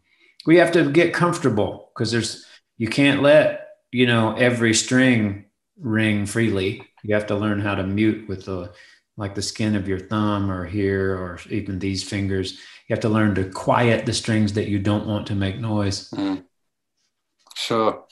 We 0.48 0.58
have 0.58 0.72
to 0.72 0.90
get 0.90 1.14
comfortable 1.14 1.92
because 1.94 2.12
there's 2.12 2.44
you 2.78 2.88
can't 2.88 3.22
let 3.22 3.68
you 3.92 4.08
know 4.08 4.34
every 4.36 4.74
string 4.74 5.46
ring 5.80 6.26
freely. 6.26 6.88
You 7.04 7.14
have 7.14 7.28
to 7.28 7.36
learn 7.36 7.60
how 7.60 7.76
to 7.76 7.84
mute 7.84 8.28
with 8.28 8.46
the 8.46 8.72
like 9.18 9.36
the 9.36 9.42
skin 9.42 9.76
of 9.76 9.88
your 9.88 10.00
thumb 10.00 10.50
or 10.50 10.66
here 10.66 11.16
or 11.16 11.40
even 11.50 11.80
these 11.80 12.04
fingers. 12.04 12.54
You 12.88 12.94
have 12.96 13.02
to 13.02 13.10
learn 13.10 13.36
to 13.36 13.50
quiet 13.50 14.06
the 14.06 14.14
strings 14.14 14.54
that 14.54 14.70
you 14.70 14.80
don't 14.80 15.08
want 15.08 15.28
to 15.28 15.36
make 15.36 15.60
noise. 15.60 16.10
Mm. 16.12 16.44
Sure. 17.56 18.06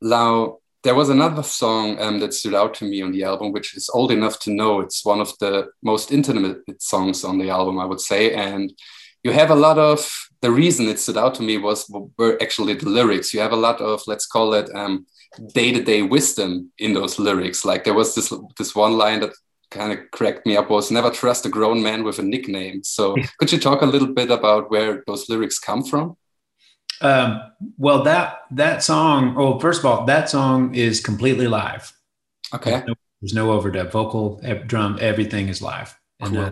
Now, 0.00 0.58
there 0.84 0.94
was 0.94 1.10
another 1.10 1.42
song 1.42 2.00
um, 2.00 2.20
that 2.20 2.34
stood 2.34 2.54
out 2.54 2.74
to 2.74 2.84
me 2.84 3.02
on 3.02 3.12
the 3.12 3.24
album, 3.24 3.52
which 3.52 3.76
is 3.76 3.90
old 3.92 4.10
enough 4.10 4.38
to 4.40 4.50
know 4.52 4.80
it's 4.80 5.04
one 5.04 5.20
of 5.20 5.36
the 5.38 5.68
most 5.82 6.10
intimate 6.10 6.58
songs 6.80 7.24
on 7.24 7.38
the 7.38 7.50
album, 7.50 7.78
I 7.78 7.84
would 7.84 8.00
say. 8.00 8.32
And 8.32 8.72
you 9.22 9.32
have 9.32 9.50
a 9.50 9.56
lot 9.56 9.78
of 9.78 10.10
the 10.40 10.50
reason 10.50 10.88
it 10.88 10.98
stood 10.98 11.16
out 11.16 11.34
to 11.36 11.42
me 11.42 11.56
was 11.58 11.88
were 12.18 12.36
actually 12.42 12.74
the 12.74 12.88
lyrics. 12.88 13.32
You 13.32 13.40
have 13.40 13.52
a 13.52 13.56
lot 13.56 13.80
of 13.80 14.02
let's 14.06 14.26
call 14.26 14.54
it 14.54 14.68
day 15.54 15.72
to 15.72 15.82
day 15.82 16.02
wisdom 16.02 16.72
in 16.78 16.94
those 16.94 17.18
lyrics. 17.18 17.64
Like 17.64 17.84
there 17.84 17.94
was 17.94 18.14
this 18.14 18.32
this 18.58 18.74
one 18.74 18.98
line 18.98 19.20
that 19.20 19.32
kind 19.72 19.92
of 19.92 19.98
cracked 20.10 20.46
me 20.46 20.56
up 20.56 20.70
was 20.70 20.90
never 20.90 21.10
trust 21.10 21.46
a 21.46 21.48
grown 21.48 21.82
man 21.82 22.04
with 22.04 22.18
a 22.18 22.22
nickname. 22.22 22.84
So 22.84 23.16
could 23.38 23.50
you 23.52 23.58
talk 23.58 23.82
a 23.82 23.86
little 23.86 24.12
bit 24.12 24.30
about 24.30 24.70
where 24.70 25.02
those 25.06 25.28
lyrics 25.28 25.58
come 25.58 25.82
from? 25.82 26.16
Um, 27.00 27.40
well, 27.78 28.04
that 28.04 28.42
that 28.52 28.82
song. 28.84 29.34
Oh, 29.36 29.58
first 29.58 29.80
of 29.80 29.86
all, 29.86 30.04
that 30.06 30.28
song 30.30 30.74
is 30.74 31.00
completely 31.00 31.48
live. 31.48 31.92
Okay. 32.54 32.70
There's 32.70 32.86
no, 32.86 32.94
there's 33.20 33.34
no 33.34 33.48
overdub, 33.48 33.90
vocal, 33.90 34.40
drum, 34.66 34.98
everything 35.00 35.48
is 35.48 35.60
live, 35.62 35.98
and 36.20 36.34
Cool. 36.34 36.44
uh, 36.44 36.50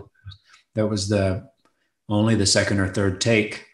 that 0.75 0.87
was 0.87 1.07
the 1.07 1.47
only 2.09 2.35
the 2.35 2.45
second 2.45 2.79
or 2.79 2.87
third 2.89 3.21
take. 3.21 3.65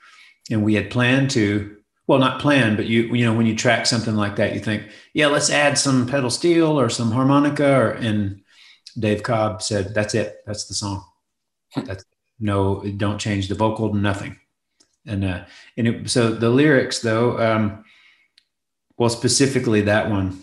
And 0.51 0.63
we 0.63 0.75
had 0.75 0.89
planned 0.89 1.32
to, 1.32 1.77
well, 2.06 2.20
not 2.20 2.39
planned, 2.42 2.77
but 2.77 2.86
you 2.86 3.04
you 3.16 3.25
know 3.25 3.34
when 3.34 3.48
you 3.48 3.56
track 3.56 3.86
something 3.86 4.16
like 4.16 4.36
that, 4.36 4.54
you 4.54 4.60
think, 4.60 4.84
yeah, 5.13 5.27
let's 5.27 5.50
add 5.50 5.77
some 5.77 6.06
pedal 6.06 6.30
steel 6.30 6.80
or 6.80 6.89
some 6.89 7.12
harmonica, 7.12 7.72
or 7.75 7.92
and 7.92 8.42
Dave 9.00 9.24
Cobb 9.24 9.62
said, 9.62 9.94
that's 9.94 10.16
it, 10.16 10.38
that's 10.46 10.66
the 10.68 10.74
song. 10.74 11.04
That's 11.75 12.04
no, 12.39 12.84
don't 12.98 13.20
change 13.20 13.48
the 13.48 13.56
vocal, 13.56 13.94
nothing 13.94 14.38
and 15.06 15.24
uh, 15.24 15.46
and 15.77 15.88
it, 15.88 16.10
so 16.10 16.30
the 16.32 16.50
lyrics 16.50 17.00
though, 17.00 17.39
um, 17.39 17.86
well, 18.98 19.10
specifically 19.10 19.82
that 19.82 20.10
one, 20.10 20.42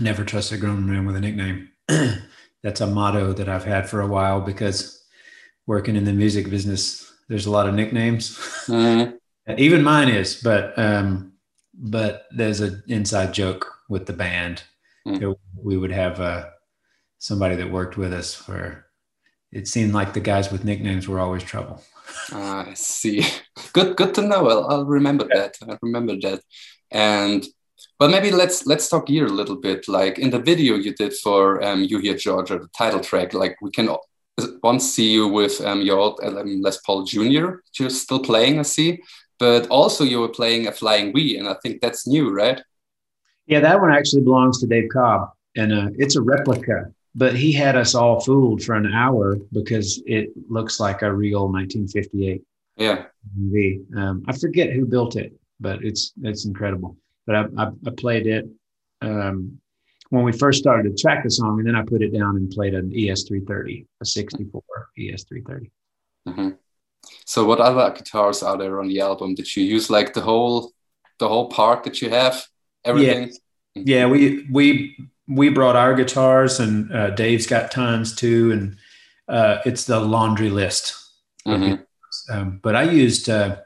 never 0.00 0.24
trust 0.24 0.52
a 0.52 0.56
grown 0.58 0.84
man 0.90 1.06
with 1.06 1.16
a 1.16 1.20
nickname. 1.20 1.68
That's 2.62 2.80
a 2.80 2.86
motto 2.86 3.32
that 3.34 3.48
I've 3.48 3.64
had 3.64 3.88
for 3.88 4.00
a 4.00 4.06
while 4.06 4.40
because 4.40 5.04
working 5.66 5.96
in 5.96 6.04
the 6.04 6.12
music 6.12 6.48
business, 6.50 7.12
there's 7.28 7.46
a 7.46 7.50
lot 7.50 7.68
of 7.68 7.74
nicknames. 7.74 8.36
Mhm. 8.66 9.16
Even 9.58 9.82
mine 9.82 10.08
is, 10.08 10.40
but 10.42 10.76
um, 10.78 11.32
but 11.74 12.26
there's 12.30 12.60
an 12.60 12.82
inside 12.88 13.32
joke 13.34 13.66
with 13.88 14.06
the 14.06 14.12
band. 14.12 14.62
Mm. 15.06 15.18
There- 15.20 15.34
We 15.62 15.76
would 15.76 15.92
have 15.92 16.20
uh, 16.20 16.46
somebody 17.22 17.54
that 17.54 17.70
worked 17.70 17.96
with 17.96 18.12
us 18.12 18.48
where 18.48 18.86
it 19.52 19.68
seemed 19.68 19.92
like 19.92 20.12
the 20.12 20.28
guys 20.32 20.50
with 20.50 20.64
nicknames 20.64 21.06
were 21.06 21.20
always 21.20 21.44
trouble. 21.44 21.82
Ah, 22.32 22.66
I 22.68 22.74
see. 22.74 23.24
Good, 23.72 23.96
good 23.96 24.12
to 24.16 24.22
know. 24.22 24.48
I'll, 24.50 24.64
I'll 24.70 24.84
remember 24.84 25.26
that. 25.32 25.56
I 25.66 25.78
remember 25.80 26.14
that. 26.20 26.40
And 26.90 27.42
but 27.98 28.10
maybe 28.10 28.30
let's 28.30 28.66
let's 28.66 28.88
talk 28.88 29.08
here 29.08 29.26
a 29.26 29.38
little 29.40 29.56
bit. 29.56 29.88
Like 29.88 30.18
in 30.18 30.30
the 30.30 30.38
video 30.50 30.74
you 30.74 30.92
did 30.94 31.14
for 31.14 31.64
um, 31.64 31.84
"You 31.84 31.98
Hear 31.98 32.16
Georgia," 32.16 32.58
the 32.58 32.68
title 32.76 33.00
track. 33.00 33.32
Like 33.32 33.56
we 33.62 33.70
can 33.70 33.88
once 34.62 34.92
see 34.94 35.10
you 35.12 35.26
with 35.28 35.60
um, 35.62 35.80
your 35.80 35.98
old 35.98 36.20
um, 36.22 36.60
Les 36.60 36.78
Paul 36.84 37.04
Jr. 37.04 37.46
You're 37.78 37.90
still 38.04 38.20
playing, 38.20 38.58
I 38.58 38.62
see. 38.62 39.00
But 39.38 39.68
also 39.68 40.04
you 40.04 40.20
were 40.20 40.36
playing 40.40 40.66
a 40.66 40.72
Flying 40.72 41.14
V, 41.14 41.38
and 41.38 41.48
I 41.48 41.54
think 41.62 41.80
that's 41.80 42.06
new, 42.06 42.30
right? 42.30 42.60
Yeah, 43.46 43.60
that 43.60 43.80
one 43.80 43.92
actually 43.92 44.22
belongs 44.22 44.60
to 44.60 44.66
Dave 44.66 44.90
Cobb, 44.92 45.30
and 45.56 45.72
uh, 45.72 45.88
it's 45.96 46.16
a 46.16 46.20
replica. 46.20 46.92
But 47.14 47.36
he 47.36 47.52
had 47.52 47.76
us 47.76 47.94
all 47.94 48.20
fooled 48.20 48.62
for 48.62 48.74
an 48.74 48.92
hour 48.92 49.36
because 49.52 50.02
it 50.06 50.30
looks 50.48 50.80
like 50.80 51.02
a 51.02 51.12
real 51.12 51.48
1958 51.48 52.42
Yeah. 52.76 53.04
movie. 53.36 53.82
Um, 53.96 54.24
I 54.26 54.36
forget 54.36 54.72
who 54.72 54.86
built 54.86 55.16
it, 55.16 55.32
but 55.60 55.84
it's 55.84 56.12
it's 56.22 56.46
incredible. 56.46 56.96
But 57.26 57.36
I, 57.36 57.44
I, 57.58 57.66
I 57.86 57.90
played 57.96 58.26
it 58.26 58.46
um, 59.02 59.58
when 60.10 60.24
we 60.24 60.32
first 60.32 60.58
started 60.58 60.96
to 60.96 61.02
track 61.02 61.22
the 61.22 61.30
song, 61.30 61.58
and 61.58 61.66
then 61.68 61.76
I 61.76 61.82
put 61.82 62.02
it 62.02 62.12
down 62.12 62.36
and 62.36 62.50
played 62.50 62.74
an 62.74 62.90
ES330, 62.90 63.86
a 64.00 64.04
64 64.04 64.62
ES330. 64.98 65.70
hmm 66.26 66.48
So 67.26 67.44
what 67.44 67.60
other 67.60 67.94
guitars 67.94 68.42
are 68.42 68.56
there 68.56 68.80
on 68.80 68.88
the 68.88 69.00
album? 69.00 69.34
Did 69.34 69.54
you 69.54 69.64
use 69.64 69.90
like 69.90 70.14
the 70.14 70.22
whole 70.22 70.72
the 71.18 71.28
whole 71.28 71.48
part 71.48 71.84
that 71.84 72.00
you 72.00 72.10
have? 72.10 72.42
Everything? 72.84 73.32
Yeah, 73.74 74.06
we 74.06 74.46
we 74.50 74.96
we 75.34 75.48
brought 75.48 75.76
our 75.76 75.94
guitars, 75.94 76.60
and 76.60 76.92
uh, 76.92 77.10
Dave's 77.10 77.46
got 77.46 77.70
tons 77.70 78.14
too, 78.14 78.52
and 78.52 78.76
uh, 79.28 79.58
it's 79.64 79.84
the 79.84 80.00
laundry 80.00 80.50
list. 80.50 80.94
Mhm. 81.46 81.84
Um, 82.30 82.60
but 82.62 82.76
I 82.76 82.82
used 82.82 83.28
uh, 83.28 83.56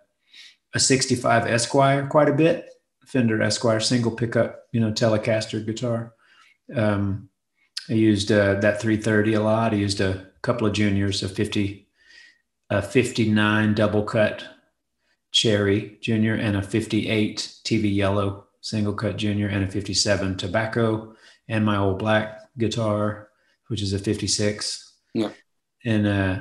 a 0.74 0.78
'65 0.78 1.46
Esquire 1.46 2.06
quite 2.06 2.28
a 2.28 2.34
bit, 2.34 2.68
Fender 3.06 3.42
Esquire 3.42 3.80
single 3.80 4.12
pickup, 4.12 4.64
you 4.72 4.80
know, 4.80 4.92
Telecaster 4.92 5.64
guitar. 5.64 6.14
Um, 6.74 7.28
I 7.88 7.94
used 7.94 8.32
uh, 8.32 8.54
that 8.60 8.80
330 8.80 9.34
a 9.34 9.42
lot. 9.42 9.72
I 9.72 9.76
used 9.76 10.00
a 10.00 10.26
couple 10.42 10.66
of 10.66 10.72
juniors, 10.72 11.22
a 11.22 11.28
50, 11.28 11.86
a 12.70 12.82
59 12.82 13.74
double 13.74 14.02
cut 14.02 14.44
cherry 15.30 15.98
junior, 16.00 16.34
and 16.34 16.56
a 16.56 16.62
58 16.62 17.38
TV 17.64 17.94
yellow 17.94 18.46
single 18.60 18.94
cut 18.94 19.16
junior, 19.16 19.48
and 19.48 19.64
a 19.64 19.68
57 19.68 20.36
tobacco, 20.36 21.14
and 21.48 21.64
my 21.64 21.76
old 21.76 21.98
black 21.98 22.40
guitar, 22.58 23.28
which 23.68 23.82
is 23.82 23.92
a 23.92 23.98
56. 23.98 24.94
Yeah. 25.14 25.30
And 25.84 26.06
uh, 26.06 26.38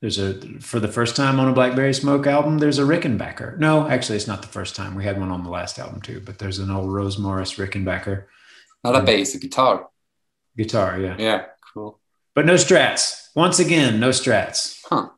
there's 0.00 0.18
a 0.18 0.34
for 0.60 0.80
the 0.80 0.88
first 0.88 1.16
time 1.16 1.40
on 1.40 1.48
a 1.48 1.52
Blackberry 1.52 1.92
Smoke 1.94 2.26
album, 2.26 2.58
there's 2.58 2.78
a 2.78 2.82
Rickenbacker. 2.82 3.58
No, 3.58 3.88
actually, 3.88 4.16
it's 4.16 4.26
not 4.26 4.42
the 4.42 4.48
first 4.48 4.76
time. 4.76 4.94
We 4.94 5.04
had 5.04 5.18
one 5.18 5.30
on 5.30 5.42
the 5.42 5.50
last 5.50 5.78
album 5.78 6.00
too, 6.00 6.20
but 6.24 6.38
there's 6.38 6.58
an 6.58 6.70
old 6.70 6.92
Rose 6.92 7.18
Morris 7.18 7.54
Rickenbacker 7.54 8.24
Not 8.84 8.96
a 8.96 9.02
bass, 9.02 9.34
a 9.34 9.38
guitar. 9.38 9.88
guitar, 10.56 10.98
yeah. 11.00 11.16
Yeah, 11.18 11.44
cool. 11.74 11.98
But 12.34 12.46
no 12.46 12.54
strats. 12.54 13.28
Once 13.34 13.58
again, 13.58 13.98
no 13.98 14.10
strats. 14.10 14.80
Huh. 14.84 15.08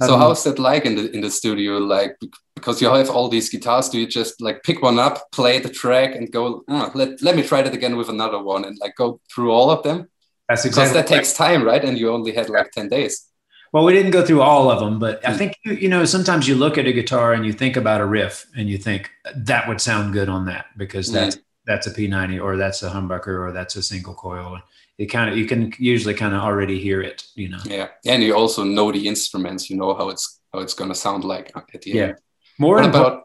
So 0.00 0.16
how's 0.16 0.44
that 0.44 0.58
like 0.58 0.86
in 0.86 0.96
the 0.96 1.10
in 1.14 1.20
the 1.20 1.30
studio? 1.30 1.78
Like 1.78 2.16
because 2.54 2.80
you 2.82 2.88
have 2.88 3.10
all 3.10 3.28
these 3.28 3.50
guitars, 3.50 3.88
do 3.88 3.98
you 4.00 4.06
just 4.06 4.40
like 4.40 4.62
pick 4.62 4.82
one 4.82 4.98
up, 4.98 5.30
play 5.32 5.58
the 5.58 5.68
track, 5.68 6.14
and 6.16 6.30
go? 6.32 6.64
"Ah, 6.68 6.90
let 6.94 7.20
let 7.22 7.36
me 7.36 7.42
try 7.42 7.62
that 7.62 7.74
again 7.74 7.96
with 7.96 8.08
another 8.08 8.42
one, 8.42 8.64
and 8.64 8.78
like 8.80 8.94
go 8.96 9.20
through 9.34 9.50
all 9.52 9.70
of 9.70 9.82
them? 9.82 10.08
That's 10.48 10.64
Because 10.64 10.66
exactly 10.66 10.94
that 10.94 11.06
takes 11.08 11.32
time, 11.34 11.64
right? 11.64 11.84
And 11.84 11.98
you 11.98 12.10
only 12.12 12.32
had 12.32 12.48
like 12.50 12.70
ten 12.72 12.88
days. 12.88 13.26
Well, 13.72 13.84
we 13.84 13.92
didn't 13.92 14.10
go 14.10 14.24
through 14.26 14.42
all 14.42 14.70
of 14.70 14.80
them, 14.80 14.98
but 14.98 15.26
I 15.26 15.32
Hmm. 15.32 15.38
think 15.38 15.54
you, 15.64 15.72
you 15.74 15.88
know 15.88 16.04
sometimes 16.04 16.48
you 16.48 16.56
look 16.56 16.76
at 16.76 16.86
a 16.86 16.92
guitar 16.92 17.32
and 17.34 17.46
you 17.46 17.52
think 17.52 17.76
about 17.76 18.00
a 18.00 18.06
riff 18.06 18.46
and 18.56 18.68
you 18.68 18.78
think 18.78 19.10
that 19.36 19.68
would 19.68 19.80
sound 19.80 20.12
good 20.12 20.28
on 20.28 20.46
that 20.46 20.66
because 20.76 21.10
that's 21.10 21.36
that's 21.66 21.86
a 21.86 21.90
P90 21.92 22.38
or 22.40 22.56
that's 22.56 22.82
a 22.82 22.90
humbucker 22.90 23.28
or 23.48 23.52
that's 23.52 23.76
a 23.76 23.82
single 23.82 24.14
coil. 24.14 24.60
It 25.00 25.06
kind 25.06 25.30
of 25.30 25.38
you 25.38 25.46
can 25.46 25.72
usually 25.78 26.12
kind 26.22 26.34
of 26.34 26.40
already 26.42 26.78
hear 26.78 27.00
it, 27.10 27.18
you 27.34 27.48
know. 27.48 27.62
Yeah, 27.64 27.88
and 28.12 28.22
you 28.22 28.34
also 28.36 28.64
know 28.64 28.92
the 28.92 29.08
instruments. 29.08 29.70
You 29.70 29.76
know 29.80 29.94
how 29.94 30.10
it's 30.10 30.24
how 30.52 30.58
it's 30.60 30.74
gonna 30.74 30.94
sound 30.94 31.24
like 31.24 31.46
at 31.74 31.80
the 31.82 31.90
Yeah. 31.90 32.02
end. 32.08 32.16
More 32.58 32.76
What 32.76 32.84
about? 32.90 33.22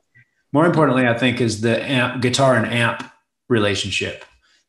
more 0.54 0.66
importantly, 0.66 1.06
I 1.06 1.18
think 1.22 1.42
is 1.42 1.60
the 1.60 1.76
amp, 1.98 2.22
guitar 2.22 2.56
and 2.56 2.66
amp 2.84 3.04
relationship. 3.50 4.24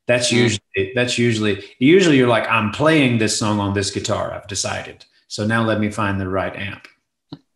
That's 0.08 0.28
Mm. 0.32 0.36
usually 0.44 0.84
that's 0.98 1.16
usually 1.16 1.54
usually 1.78 2.16
you're 2.18 2.34
like 2.36 2.48
I'm 2.56 2.70
playing 2.72 3.18
this 3.18 3.38
song 3.38 3.60
on 3.60 3.72
this 3.72 3.90
guitar. 3.92 4.25
I've 4.34 4.48
decided. 4.48 5.04
So 5.28 5.46
now 5.46 5.62
let 5.70 5.78
me 5.78 5.90
find 5.90 6.20
the 6.20 6.28
right 6.40 6.54
amp. 6.70 6.84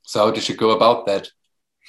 So 0.02 0.16
how 0.24 0.30
did 0.30 0.48
you 0.48 0.54
go 0.64 0.70
about 0.70 1.06
that? 1.06 1.24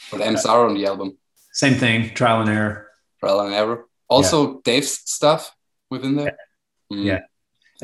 What 0.10 0.22
amps 0.30 0.46
are 0.48 0.66
on 0.68 0.74
the 0.74 0.86
album? 0.88 1.10
Same 1.54 1.76
thing, 1.84 2.00
trial 2.16 2.42
and 2.42 2.50
error. 2.50 2.88
Trial 3.20 3.42
and 3.42 3.54
error. 3.54 3.86
Also, 4.08 4.62
Dave's 4.62 4.94
stuff 5.18 5.56
within 5.92 6.16
there. 6.16 6.38
Mm. 6.92 7.06
Yeah. 7.06 7.22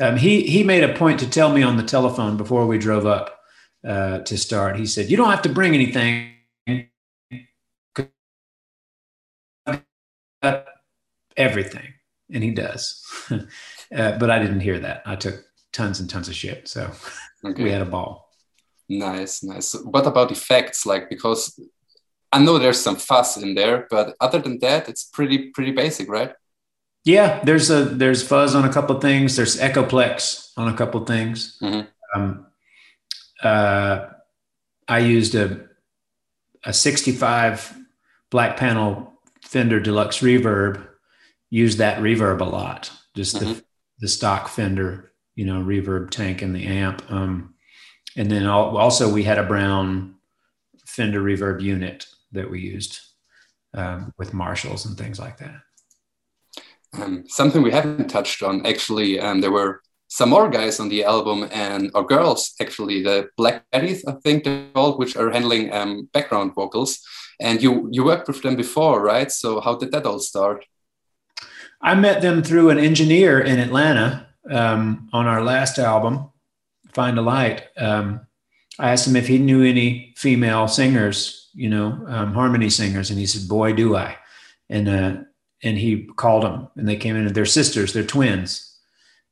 Um, 0.00 0.16
he 0.16 0.42
he 0.42 0.62
made 0.62 0.84
a 0.84 0.94
point 0.94 1.20
to 1.20 1.30
tell 1.30 1.52
me 1.52 1.62
on 1.62 1.76
the 1.76 1.82
telephone 1.82 2.36
before 2.36 2.66
we 2.66 2.78
drove 2.78 3.04
up 3.04 3.40
uh, 3.86 4.20
to 4.20 4.38
start. 4.38 4.76
He 4.76 4.86
said, 4.86 5.10
"You 5.10 5.16
don't 5.16 5.30
have 5.30 5.42
to 5.42 5.48
bring 5.48 5.74
anything. 5.74 6.34
Everything," 11.36 11.94
and 12.32 12.44
he 12.44 12.50
does. 12.52 13.04
uh, 13.30 13.38
but 13.90 14.30
I 14.30 14.38
didn't 14.38 14.60
hear 14.60 14.78
that. 14.78 15.02
I 15.04 15.16
took 15.16 15.44
tons 15.72 16.00
and 16.00 16.08
tons 16.08 16.28
of 16.28 16.34
shit. 16.34 16.68
So 16.68 16.90
okay. 17.44 17.62
we 17.62 17.70
had 17.70 17.82
a 17.82 17.86
ball. 17.86 18.30
Nice, 18.88 19.42
nice. 19.42 19.74
What 19.74 20.06
about 20.06 20.30
effects? 20.30 20.86
Like 20.86 21.10
because 21.10 21.60
I 22.32 22.38
know 22.38 22.58
there's 22.58 22.80
some 22.80 22.96
fuzz 22.96 23.36
in 23.36 23.54
there, 23.54 23.86
but 23.90 24.14
other 24.20 24.38
than 24.38 24.60
that, 24.60 24.88
it's 24.88 25.04
pretty 25.04 25.50
pretty 25.50 25.72
basic, 25.72 26.08
right? 26.08 26.32
Yeah, 27.04 27.40
there's 27.44 27.70
a 27.70 27.84
there's 27.84 28.26
fuzz 28.26 28.54
on 28.54 28.64
a 28.64 28.72
couple 28.72 28.96
of 28.96 29.02
things. 29.02 29.36
There's 29.36 29.58
echoplex 29.58 30.52
on 30.56 30.68
a 30.68 30.76
couple 30.76 31.00
of 31.02 31.06
things. 31.06 31.58
Mm-hmm. 31.62 31.88
Um, 32.20 32.46
uh, 33.42 34.06
I 34.86 34.98
used 34.98 35.34
a 35.34 35.68
a 36.64 36.72
65 36.72 37.76
black 38.30 38.56
panel 38.56 39.12
Fender 39.42 39.80
Deluxe 39.80 40.18
Reverb. 40.18 40.86
Used 41.50 41.78
that 41.78 42.00
reverb 42.02 42.40
a 42.40 42.44
lot. 42.44 42.90
Just 43.14 43.36
mm-hmm. 43.36 43.54
the 43.54 43.64
the 44.00 44.08
stock 44.08 44.48
Fender, 44.48 45.12
you 45.34 45.44
know, 45.44 45.62
reverb 45.62 46.10
tank 46.10 46.42
and 46.42 46.54
the 46.54 46.66
amp. 46.66 47.02
Um, 47.10 47.54
and 48.16 48.30
then 48.30 48.46
also 48.46 49.12
we 49.12 49.22
had 49.22 49.38
a 49.38 49.44
brown 49.44 50.16
Fender 50.86 51.22
reverb 51.22 51.62
unit 51.62 52.06
that 52.32 52.50
we 52.50 52.60
used 52.60 53.00
um, 53.74 54.12
with 54.18 54.34
Marshalls 54.34 54.84
and 54.84 54.96
things 54.96 55.18
like 55.18 55.38
that. 55.38 55.60
Um, 56.94 57.24
something 57.28 57.62
we 57.62 57.70
haven't 57.70 58.08
touched 58.08 58.42
on 58.42 58.64
actually, 58.64 59.20
um, 59.20 59.40
there 59.40 59.52
were 59.52 59.82
some 60.08 60.30
more 60.30 60.48
guys 60.48 60.80
on 60.80 60.88
the 60.88 61.04
album 61.04 61.48
and 61.52 61.90
or 61.94 62.04
girls 62.04 62.54
actually, 62.60 63.02
the 63.02 63.28
Black 63.36 63.64
I 63.72 63.94
think 64.22 64.44
they're 64.44 64.68
called, 64.74 64.98
which 64.98 65.16
are 65.16 65.30
handling 65.30 65.72
um, 65.72 66.08
background 66.12 66.54
vocals. 66.54 67.00
And 67.40 67.62
you 67.62 67.88
you 67.92 68.04
worked 68.04 68.26
with 68.26 68.42
them 68.42 68.56
before, 68.56 69.02
right? 69.02 69.30
So 69.30 69.60
how 69.60 69.76
did 69.76 69.92
that 69.92 70.06
all 70.06 70.18
start? 70.18 70.64
I 71.80 71.94
met 71.94 72.22
them 72.22 72.42
through 72.42 72.70
an 72.70 72.78
engineer 72.78 73.38
in 73.40 73.58
Atlanta 73.60 74.26
um, 74.50 75.08
on 75.12 75.26
our 75.26 75.42
last 75.44 75.78
album, 75.78 76.30
Find 76.92 77.18
a 77.18 77.22
Light. 77.22 77.62
Um, 77.76 78.26
I 78.78 78.90
asked 78.90 79.06
him 79.06 79.16
if 79.16 79.28
he 79.28 79.38
knew 79.38 79.62
any 79.62 80.14
female 80.16 80.66
singers, 80.68 81.50
you 81.54 81.68
know, 81.68 82.04
um, 82.08 82.32
harmony 82.34 82.70
singers, 82.70 83.10
and 83.10 83.18
he 83.18 83.26
said, 83.26 83.48
"Boy, 83.48 83.72
do 83.72 83.94
I!" 83.94 84.16
And 84.68 84.88
uh, 84.88 85.16
and 85.62 85.76
he 85.76 86.04
called 86.16 86.44
them, 86.44 86.68
and 86.76 86.88
they 86.88 86.96
came 86.96 87.16
in. 87.16 87.26
and 87.26 87.34
They're 87.34 87.46
sisters, 87.46 87.92
they're 87.92 88.04
twins, 88.04 88.76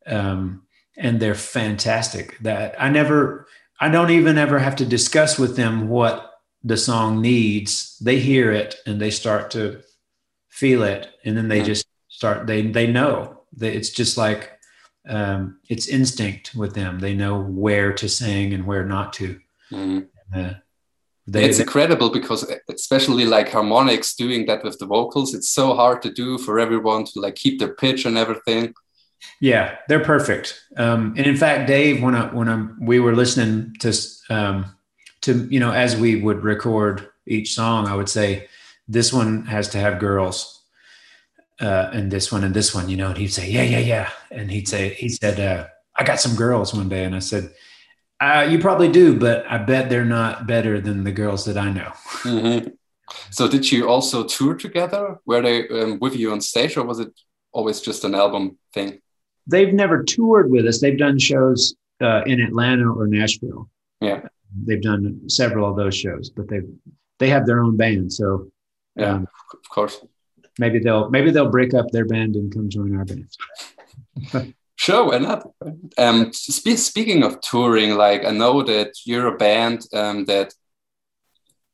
um, 0.06 0.62
and 0.97 1.21
they're 1.21 1.35
fantastic. 1.35 2.38
That 2.40 2.75
I 2.80 2.88
never, 2.88 3.47
I 3.80 3.88
don't 3.88 4.11
even 4.11 4.38
ever 4.38 4.59
have 4.59 4.76
to 4.76 4.87
discuss 4.87 5.38
with 5.38 5.56
them 5.56 5.88
what 5.88 6.33
the 6.64 6.76
song 6.76 7.21
needs. 7.21 7.99
They 7.99 8.18
hear 8.18 8.50
it 8.50 8.76
and 8.87 9.00
they 9.00 9.11
start 9.11 9.50
to 9.52 9.83
feel 10.49 10.83
it, 10.83 11.09
and 11.25 11.37
then 11.37 11.49
they 11.49 11.59
mm-hmm. 11.59 11.66
just 11.66 11.87
start. 12.09 12.47
They 12.47 12.62
they 12.62 12.87
know 12.87 13.42
that 13.59 13.75
it's 13.75 13.90
just 13.90 14.16
like 14.16 14.52
um, 15.09 15.59
it's 15.68 15.88
instinct 15.88 16.54
with 16.54 16.75
them. 16.75 16.99
They 16.99 17.14
know 17.14 17.40
where 17.40 17.92
to 17.95 18.09
sing 18.09 18.52
and 18.52 18.66
where 18.66 18.85
not 18.85 19.12
to. 19.14 19.40
Mm-hmm. 19.71 20.00
Uh, 20.35 20.54
they, 21.26 21.45
it's 21.45 21.59
incredible 21.59 22.11
because 22.11 22.50
especially 22.71 23.25
like 23.25 23.50
harmonics 23.50 24.14
doing 24.14 24.47
that 24.47 24.62
with 24.62 24.78
the 24.78 24.87
vocals 24.87 25.35
it's 25.35 25.50
so 25.50 25.75
hard 25.75 26.00
to 26.02 26.11
do 26.12 26.38
for 26.38 26.61
everyone 26.61 27.04
to 27.04 27.21
like 27.21 27.35
keep 27.35 27.59
their 27.59 27.75
pitch 27.75 28.04
and 28.04 28.16
everything. 28.16 28.75
Yeah 29.40 29.76
they're 29.88 30.04
perfect. 30.04 30.61
Um, 30.76 31.14
and 31.16 31.26
in 31.26 31.37
fact 31.37 31.66
dave 31.66 32.02
when 32.02 32.14
I, 32.14 32.33
when 32.33 32.49
I, 32.49 32.68
we 32.80 33.00
were 33.00 33.14
listening 33.14 33.75
to 33.80 33.92
um, 34.30 34.76
to 35.26 35.47
you 35.50 35.61
know 35.61 35.73
as 35.73 35.97
we 35.97 36.23
would 36.23 36.42
record 36.42 37.09
each 37.26 37.54
song 37.54 37.87
i 37.88 37.95
would 37.95 38.09
say 38.09 38.49
this 38.88 39.12
one 39.12 39.45
has 39.47 39.68
to 39.68 39.78
have 39.78 39.99
girls 39.99 40.62
uh, 41.61 41.90
and 41.92 42.11
this 42.11 42.30
one 42.30 42.45
and 42.45 42.54
this 42.54 42.75
one 42.75 42.88
you 42.88 42.97
know 42.97 43.09
and 43.09 43.18
he'd 43.18 43.33
say 43.33 43.50
yeah 43.50 43.62
yeah 43.62 43.78
yeah 43.78 44.11
and 44.30 44.50
he'd 44.50 44.68
say 44.68 44.95
he 44.95 45.09
said 45.09 45.40
uh, 45.40 45.66
i 45.97 46.04
got 46.04 46.21
some 46.21 46.37
girls 46.37 46.73
one 46.73 46.88
day 46.88 47.04
and 47.04 47.14
i 47.14 47.18
said 47.18 47.50
uh, 48.20 48.46
you 48.48 48.58
probably 48.58 48.90
do, 48.90 49.18
but 49.18 49.44
I 49.48 49.58
bet 49.58 49.90
they're 49.90 50.04
not 50.04 50.46
better 50.46 50.80
than 50.80 51.04
the 51.04 51.12
girls 51.12 51.44
that 51.44 51.58
I 51.58 51.70
know. 51.70 51.92
Mm-hmm. 52.22 52.68
So, 53.30 53.46
did 53.46 53.70
you 53.70 53.88
also 53.88 54.24
tour 54.24 54.54
together? 54.54 55.18
Were 55.26 55.42
they 55.42 55.68
um, 55.68 55.98
with 56.00 56.16
you 56.16 56.32
on 56.32 56.40
stage, 56.40 56.76
or 56.76 56.84
was 56.84 56.98
it 56.98 57.12
always 57.52 57.80
just 57.80 58.04
an 58.04 58.14
album 58.14 58.58
thing? 58.72 59.00
They've 59.46 59.72
never 59.72 60.02
toured 60.02 60.50
with 60.50 60.66
us. 60.66 60.80
They've 60.80 60.98
done 60.98 61.18
shows 61.18 61.76
uh, 62.00 62.22
in 62.24 62.40
Atlanta 62.40 62.90
or 62.90 63.06
Nashville. 63.06 63.68
Yeah, 64.00 64.22
they've 64.64 64.82
done 64.82 65.28
several 65.28 65.70
of 65.70 65.76
those 65.76 65.94
shows, 65.94 66.30
but 66.30 66.48
they 66.48 66.60
they 67.18 67.28
have 67.28 67.46
their 67.46 67.62
own 67.62 67.76
band. 67.76 68.12
So, 68.12 68.50
yeah, 68.96 69.14
um, 69.14 69.28
of 69.52 69.68
course. 69.68 70.04
Maybe 70.58 70.78
they'll 70.78 71.10
maybe 71.10 71.30
they'll 71.30 71.50
break 71.50 71.74
up 71.74 71.90
their 71.90 72.06
band 72.06 72.34
and 72.34 72.52
come 72.52 72.70
join 72.70 72.96
our 72.96 73.04
band. 73.04 73.28
Sure, 74.76 75.06
why 75.06 75.19
not? 75.19 75.49
Um, 75.97 76.32
spe 76.32 76.76
speaking 76.76 77.23
of 77.23 77.41
touring, 77.41 77.97
like 77.97 78.25
I 78.25 78.30
know 78.30 78.62
that 78.62 78.93
you're 79.04 79.34
a 79.34 79.36
band 79.36 79.86
um, 79.93 80.26
that 80.26 80.52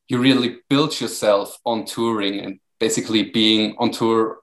you 0.08 0.18
really 0.18 0.58
built 0.70 1.00
yourself 1.00 1.58
on 1.64 1.84
touring 1.84 2.40
and 2.40 2.60
basically 2.78 3.24
being 3.30 3.74
on 3.78 3.90
tour 3.90 4.38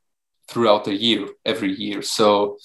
throughout 0.50 0.84
the 0.84 0.94
year, 0.94 1.28
every 1.46 1.74
year. 1.74 2.02
So 2.02 2.58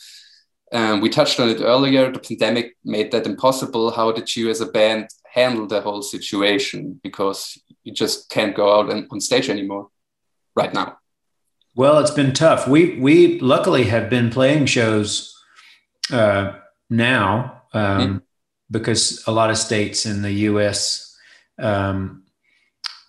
um, 0.72 1.00
we 1.00 1.08
touched 1.10 1.38
on 1.38 1.48
it 1.48 1.60
earlier. 1.60 2.10
The 2.10 2.18
pandemic 2.18 2.76
made 2.84 3.12
that 3.12 3.26
impossible. 3.26 3.92
How 3.92 4.10
did 4.10 4.34
you, 4.34 4.50
as 4.50 4.60
a 4.60 4.66
band, 4.66 5.08
handle 5.32 5.66
the 5.66 5.80
whole 5.80 6.02
situation? 6.02 7.00
Because 7.02 7.56
you 7.84 7.92
just 7.92 8.30
can't 8.30 8.56
go 8.56 8.80
out 8.80 8.90
and 8.90 9.06
on 9.10 9.20
stage 9.20 9.48
anymore 9.48 9.88
right 10.56 10.74
now. 10.74 10.98
Well, 11.76 11.98
it's 11.98 12.10
been 12.10 12.32
tough. 12.32 12.66
We 12.66 12.98
we 12.98 13.38
luckily 13.40 13.84
have 13.84 14.08
been 14.08 14.30
playing 14.30 14.66
shows 14.66 15.33
uh, 16.12 16.54
now 16.90 17.62
um, 17.72 18.00
mm-hmm. 18.00 18.16
because 18.70 19.24
a 19.26 19.32
lot 19.32 19.50
of 19.50 19.58
states 19.58 20.06
in 20.06 20.22
the 20.22 20.32
U.S. 20.32 21.16
Um, 21.58 22.22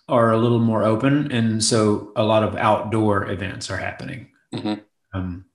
are 0.08 0.32
a 0.32 0.38
little 0.38 0.60
more 0.60 0.84
open, 0.84 1.32
and 1.32 1.62
so 1.62 2.12
a 2.16 2.22
lot 2.22 2.44
of 2.44 2.54
outdoor 2.56 3.28
events 3.30 3.70
are 3.70 3.76
happening. 3.76 4.28
Mm-hmm. 4.54 4.74
Um, 5.12 5.46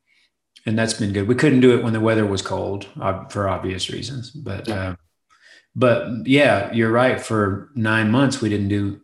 and 0.66 0.78
that's 0.78 0.94
been 0.94 1.14
good. 1.14 1.28
We 1.28 1.36
couldn't 1.36 1.62
do 1.62 1.78
it 1.78 1.84
when 1.84 1.94
the 1.94 2.00
weather 2.02 2.26
was 2.26 2.42
cold 2.42 2.88
uh, 3.00 3.26
for 3.26 3.48
obvious 3.48 3.90
reasons, 3.90 4.30
but 4.30 4.68
yeah. 4.68 4.76
Uh, 4.76 4.96
but 5.74 6.28
yeah, 6.28 6.72
you're 6.74 6.92
right. 6.92 7.20
For 7.22 7.70
nine 7.76 8.12
months, 8.12 8.42
we 8.42 8.50
didn't 8.50 8.68
do 8.68 9.00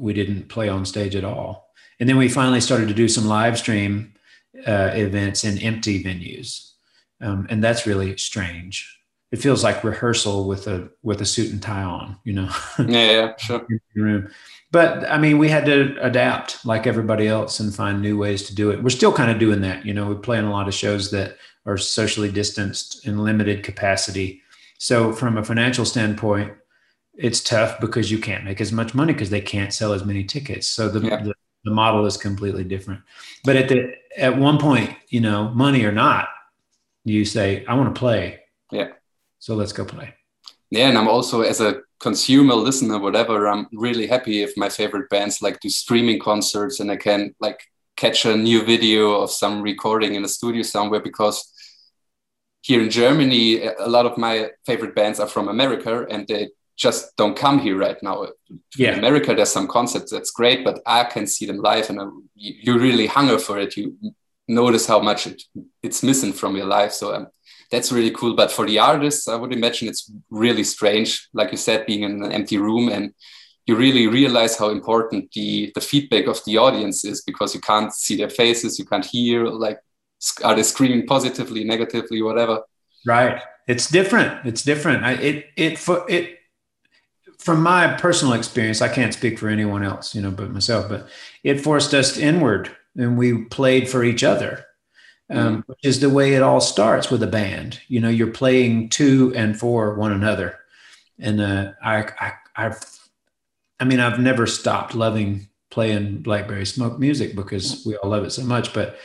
we 0.00 0.12
didn't 0.12 0.48
play 0.48 0.68
on 0.68 0.84
stage 0.84 1.14
at 1.14 1.24
all, 1.24 1.70
and 2.00 2.08
then 2.08 2.16
we 2.16 2.28
finally 2.28 2.60
started 2.60 2.88
to 2.88 2.94
do 2.94 3.08
some 3.08 3.26
live 3.26 3.56
stream 3.56 4.14
uh, 4.66 4.90
events 4.94 5.44
in 5.44 5.58
empty 5.58 6.02
venues 6.02 6.72
um, 7.20 7.46
and 7.50 7.62
that's 7.62 7.86
really 7.86 8.16
strange. 8.16 8.92
It 9.32 9.40
feels 9.40 9.64
like 9.64 9.82
rehearsal 9.82 10.46
with 10.46 10.66
a 10.68 10.88
with 11.02 11.20
a 11.20 11.26
suit 11.26 11.50
and 11.52 11.60
tie 11.60 11.82
on, 11.82 12.16
you 12.24 12.32
know. 12.32 12.50
Yeah, 12.78 13.10
yeah, 13.10 13.36
sure. 13.38 13.66
room. 13.94 14.28
But 14.70 15.10
I 15.10 15.18
mean, 15.18 15.38
we 15.38 15.48
had 15.48 15.66
to 15.66 15.96
adapt 16.00 16.64
like 16.64 16.86
everybody 16.86 17.26
else 17.26 17.60
and 17.60 17.74
find 17.74 18.00
new 18.00 18.16
ways 18.16 18.44
to 18.44 18.54
do 18.54 18.70
it. 18.70 18.82
We're 18.82 18.90
still 18.90 19.12
kind 19.12 19.30
of 19.30 19.38
doing 19.38 19.60
that, 19.62 19.84
you 19.84 19.94
know. 19.94 20.06
We 20.06 20.14
play 20.16 20.38
in 20.38 20.44
a 20.44 20.50
lot 20.50 20.68
of 20.68 20.74
shows 20.74 21.10
that 21.10 21.36
are 21.66 21.76
socially 21.76 22.30
distanced 22.30 23.06
in 23.06 23.24
limited 23.24 23.64
capacity. 23.64 24.42
So 24.78 25.12
from 25.12 25.36
a 25.36 25.44
financial 25.44 25.84
standpoint, 25.84 26.52
it's 27.14 27.40
tough 27.40 27.80
because 27.80 28.10
you 28.10 28.18
can't 28.18 28.44
make 28.44 28.60
as 28.60 28.72
much 28.72 28.94
money 28.94 29.12
because 29.12 29.30
they 29.30 29.40
can't 29.40 29.72
sell 29.72 29.92
as 29.92 30.04
many 30.04 30.22
tickets. 30.22 30.68
So 30.68 30.88
the, 30.88 31.00
yeah. 31.00 31.22
the, 31.22 31.34
the 31.64 31.70
model 31.70 32.06
is 32.06 32.16
completely 32.16 32.64
different. 32.64 33.00
But 33.44 33.56
at 33.56 33.68
the 33.68 33.92
at 34.16 34.38
one 34.38 34.58
point, 34.58 34.94
you 35.08 35.20
know, 35.20 35.48
money 35.50 35.84
or 35.84 35.92
not, 35.92 36.28
you 37.06 37.24
say, 37.24 37.64
I 37.66 37.74
want 37.74 37.94
to 37.94 37.98
play. 37.98 38.40
Yeah. 38.72 38.88
So 39.38 39.54
let's 39.54 39.72
go 39.72 39.84
play. 39.84 40.14
Yeah. 40.70 40.88
And 40.88 40.98
I'm 40.98 41.08
also, 41.08 41.42
as 41.42 41.60
a 41.60 41.82
consumer, 42.00 42.54
listener, 42.54 42.98
whatever, 42.98 43.46
I'm 43.46 43.68
really 43.72 44.06
happy 44.06 44.42
if 44.42 44.56
my 44.56 44.68
favorite 44.68 45.08
bands 45.08 45.40
like 45.40 45.60
do 45.60 45.68
streaming 45.68 46.18
concerts 46.18 46.80
and 46.80 46.90
I 46.90 46.96
can 46.96 47.34
like 47.40 47.60
catch 47.96 48.24
a 48.24 48.36
new 48.36 48.64
video 48.64 49.12
of 49.20 49.30
some 49.30 49.62
recording 49.62 50.16
in 50.16 50.24
a 50.24 50.28
studio 50.28 50.62
somewhere 50.62 51.00
because 51.00 51.52
here 52.62 52.82
in 52.82 52.90
Germany, 52.90 53.62
a 53.62 53.88
lot 53.88 54.06
of 54.06 54.18
my 54.18 54.50
favorite 54.66 54.94
bands 54.96 55.20
are 55.20 55.28
from 55.28 55.46
America 55.48 56.04
and 56.10 56.26
they 56.26 56.48
just 56.76 57.16
don't 57.16 57.36
come 57.36 57.60
here 57.60 57.78
right 57.78 58.02
now. 58.02 58.26
Yeah. 58.76 58.92
In 58.92 58.98
America, 58.98 59.32
there's 59.32 59.52
some 59.52 59.68
concerts 59.68 60.10
that's 60.10 60.32
great, 60.32 60.64
but 60.64 60.80
I 60.84 61.04
can 61.04 61.28
see 61.28 61.46
them 61.46 61.58
live 61.58 61.88
and 61.88 62.00
I'm, 62.00 62.28
you 62.34 62.76
really 62.76 63.06
hunger 63.06 63.38
for 63.38 63.58
it. 63.60 63.76
You 63.76 63.96
notice 64.48 64.86
how 64.86 65.00
much 65.00 65.26
it, 65.26 65.42
it's 65.82 66.02
missing 66.02 66.32
from 66.32 66.56
your 66.56 66.66
life. 66.66 66.92
So 66.92 67.14
um, 67.14 67.26
that's 67.70 67.92
really 67.92 68.10
cool. 68.12 68.34
But 68.34 68.52
for 68.52 68.66
the 68.66 68.78
artists, 68.78 69.28
I 69.28 69.36
would 69.36 69.52
imagine 69.52 69.88
it's 69.88 70.10
really 70.30 70.64
strange, 70.64 71.28
like 71.32 71.50
you 71.50 71.58
said, 71.58 71.86
being 71.86 72.02
in 72.02 72.22
an 72.22 72.32
empty 72.32 72.58
room 72.58 72.88
and 72.88 73.12
you 73.66 73.74
really 73.74 74.06
realize 74.06 74.56
how 74.56 74.70
important 74.70 75.32
the 75.32 75.72
the 75.74 75.80
feedback 75.80 76.28
of 76.28 76.44
the 76.44 76.56
audience 76.56 77.04
is 77.04 77.22
because 77.22 77.52
you 77.54 77.60
can't 77.60 77.92
see 77.92 78.16
their 78.16 78.30
faces, 78.30 78.78
you 78.78 78.84
can't 78.84 79.04
hear 79.04 79.44
like 79.46 79.80
are 80.44 80.54
they 80.54 80.62
screaming 80.62 81.06
positively, 81.06 81.64
negatively, 81.64 82.22
whatever. 82.22 82.62
Right. 83.04 83.42
It's 83.66 83.90
different. 83.90 84.46
It's 84.46 84.62
different. 84.62 85.04
I, 85.04 85.12
it 85.14 85.46
it 85.56 85.78
for 85.78 86.08
it 86.08 86.38
from 87.38 87.62
my 87.62 87.94
personal 87.94 88.34
experience, 88.34 88.80
I 88.80 88.88
can't 88.88 89.12
speak 89.12 89.38
for 89.38 89.48
anyone 89.48 89.82
else, 89.82 90.14
you 90.14 90.22
know, 90.22 90.30
but 90.30 90.50
myself. 90.50 90.88
But 90.88 91.08
it 91.42 91.60
forced 91.60 91.92
us 91.92 92.16
inward 92.16 92.74
and 92.96 93.18
we 93.18 93.44
played 93.44 93.88
for 93.88 94.02
each 94.02 94.24
other 94.24 94.66
um, 95.30 95.64
which 95.66 95.84
is 95.84 96.00
the 96.00 96.10
way 96.10 96.34
it 96.34 96.42
all 96.42 96.60
starts 96.60 97.10
with 97.10 97.22
a 97.22 97.26
band. 97.26 97.80
You 97.88 98.00
know, 98.00 98.08
you're 98.08 98.28
playing 98.28 98.90
to 98.90 99.32
and 99.34 99.58
for 99.58 99.94
one 99.94 100.12
another, 100.12 100.58
and 101.18 101.40
uh, 101.40 101.72
I, 101.82 102.04
I, 102.20 102.32
I've, 102.54 102.80
I 103.80 103.84
mean, 103.84 104.00
I've 104.00 104.20
never 104.20 104.46
stopped 104.46 104.94
loving 104.94 105.48
playing 105.70 106.22
Blackberry 106.22 106.64
Smoke 106.64 106.98
music 106.98 107.34
because 107.34 107.82
we 107.84 107.96
all 107.96 108.10
love 108.10 108.24
it 108.24 108.30
so 108.30 108.44
much. 108.44 108.72
But 108.72 108.98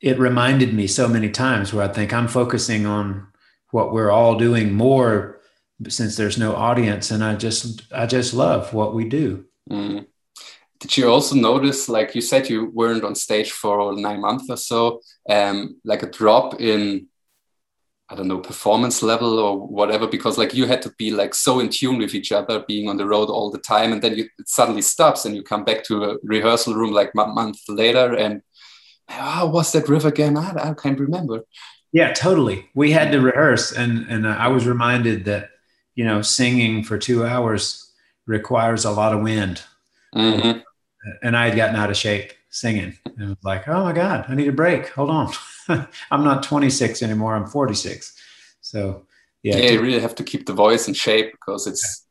it 0.00 0.18
reminded 0.18 0.74
me 0.74 0.86
so 0.86 1.08
many 1.08 1.30
times 1.30 1.72
where 1.72 1.88
I 1.88 1.92
think 1.92 2.12
I'm 2.12 2.28
focusing 2.28 2.84
on 2.84 3.26
what 3.70 3.92
we're 3.92 4.10
all 4.10 4.36
doing 4.36 4.72
more 4.72 5.40
since 5.88 6.16
there's 6.16 6.38
no 6.38 6.54
audience, 6.54 7.10
and 7.10 7.24
I 7.24 7.36
just, 7.36 7.90
I 7.92 8.06
just 8.06 8.34
love 8.34 8.74
what 8.74 8.94
we 8.94 9.08
do. 9.08 9.46
Mm 9.70 10.06
did 10.84 10.98
you 10.98 11.08
also 11.08 11.34
notice 11.34 11.88
like 11.88 12.14
you 12.14 12.20
said 12.20 12.50
you 12.50 12.66
weren't 12.74 13.04
on 13.04 13.14
stage 13.14 13.50
for 13.52 13.94
nine 13.94 14.20
months 14.20 14.50
or 14.50 14.56
so 14.58 15.00
um 15.30 15.80
like 15.82 16.02
a 16.02 16.10
drop 16.10 16.60
in 16.60 17.06
i 18.10 18.14
don't 18.14 18.28
know 18.28 18.38
performance 18.38 19.02
level 19.02 19.38
or 19.38 19.66
whatever? 19.66 20.06
Because 20.06 20.36
like 20.36 20.52
you 20.52 20.66
had 20.66 20.82
to 20.82 20.92
be 20.98 21.10
like 21.10 21.34
so 21.34 21.58
in 21.60 21.70
tune 21.70 21.96
with 21.96 22.14
each 22.14 22.32
other 22.32 22.62
being 22.68 22.86
on 22.90 22.98
the 22.98 23.06
road 23.06 23.30
all 23.30 23.50
the 23.50 23.64
time 23.74 23.94
and 23.94 24.02
then 24.02 24.14
you, 24.14 24.24
it 24.38 24.46
suddenly 24.46 24.82
stops 24.82 25.24
and 25.24 25.34
you 25.34 25.42
come 25.42 25.64
back 25.64 25.84
to 25.84 26.04
a 26.04 26.16
rehearsal 26.22 26.74
room 26.74 26.92
like 26.92 27.12
a 27.14 27.26
month 27.28 27.60
later 27.66 28.14
and 28.14 28.42
oh 29.08 29.48
what's 29.48 29.72
that 29.72 29.88
riff 29.88 30.04
again? 30.04 30.36
I, 30.36 30.50
I 30.70 30.74
can't 30.74 31.00
remember. 31.00 31.44
Yeah 31.92 32.12
totally. 32.12 32.68
We 32.74 32.92
had 32.92 33.10
to 33.12 33.22
rehearse 33.22 33.72
and 33.72 34.06
and 34.10 34.28
i 34.28 34.48
was 34.48 34.66
reminded 34.66 35.24
that 35.24 35.44
you 35.94 36.04
know 36.04 36.20
singing 36.20 36.84
for 36.84 36.98
two 36.98 37.24
hours 37.24 37.90
requires 38.26 38.84
a 38.84 38.90
lot 38.90 39.14
of 39.14 39.22
wind. 39.22 39.62
Mm-hmm 40.14 40.60
and 41.22 41.36
I 41.36 41.48
had 41.48 41.56
gotten 41.56 41.76
out 41.76 41.90
of 41.90 41.96
shape 41.96 42.32
singing. 42.50 42.96
And 43.18 43.30
was 43.30 43.38
like, 43.42 43.68
oh 43.68 43.84
my 43.84 43.92
God, 43.92 44.26
I 44.28 44.34
need 44.34 44.48
a 44.48 44.52
break. 44.52 44.88
Hold 44.90 45.10
on. 45.10 45.32
I'm 46.10 46.24
not 46.24 46.42
26 46.42 47.02
anymore. 47.02 47.34
I'm 47.34 47.46
46. 47.46 48.14
So 48.60 49.06
yeah. 49.44 49.58
Yeah, 49.58 49.70
you 49.72 49.82
really 49.82 50.00
have 50.00 50.14
to 50.16 50.24
keep 50.24 50.46
the 50.46 50.54
voice 50.54 50.88
in 50.88 50.94
shape 50.94 51.32
because 51.32 51.66
it's 51.66 52.06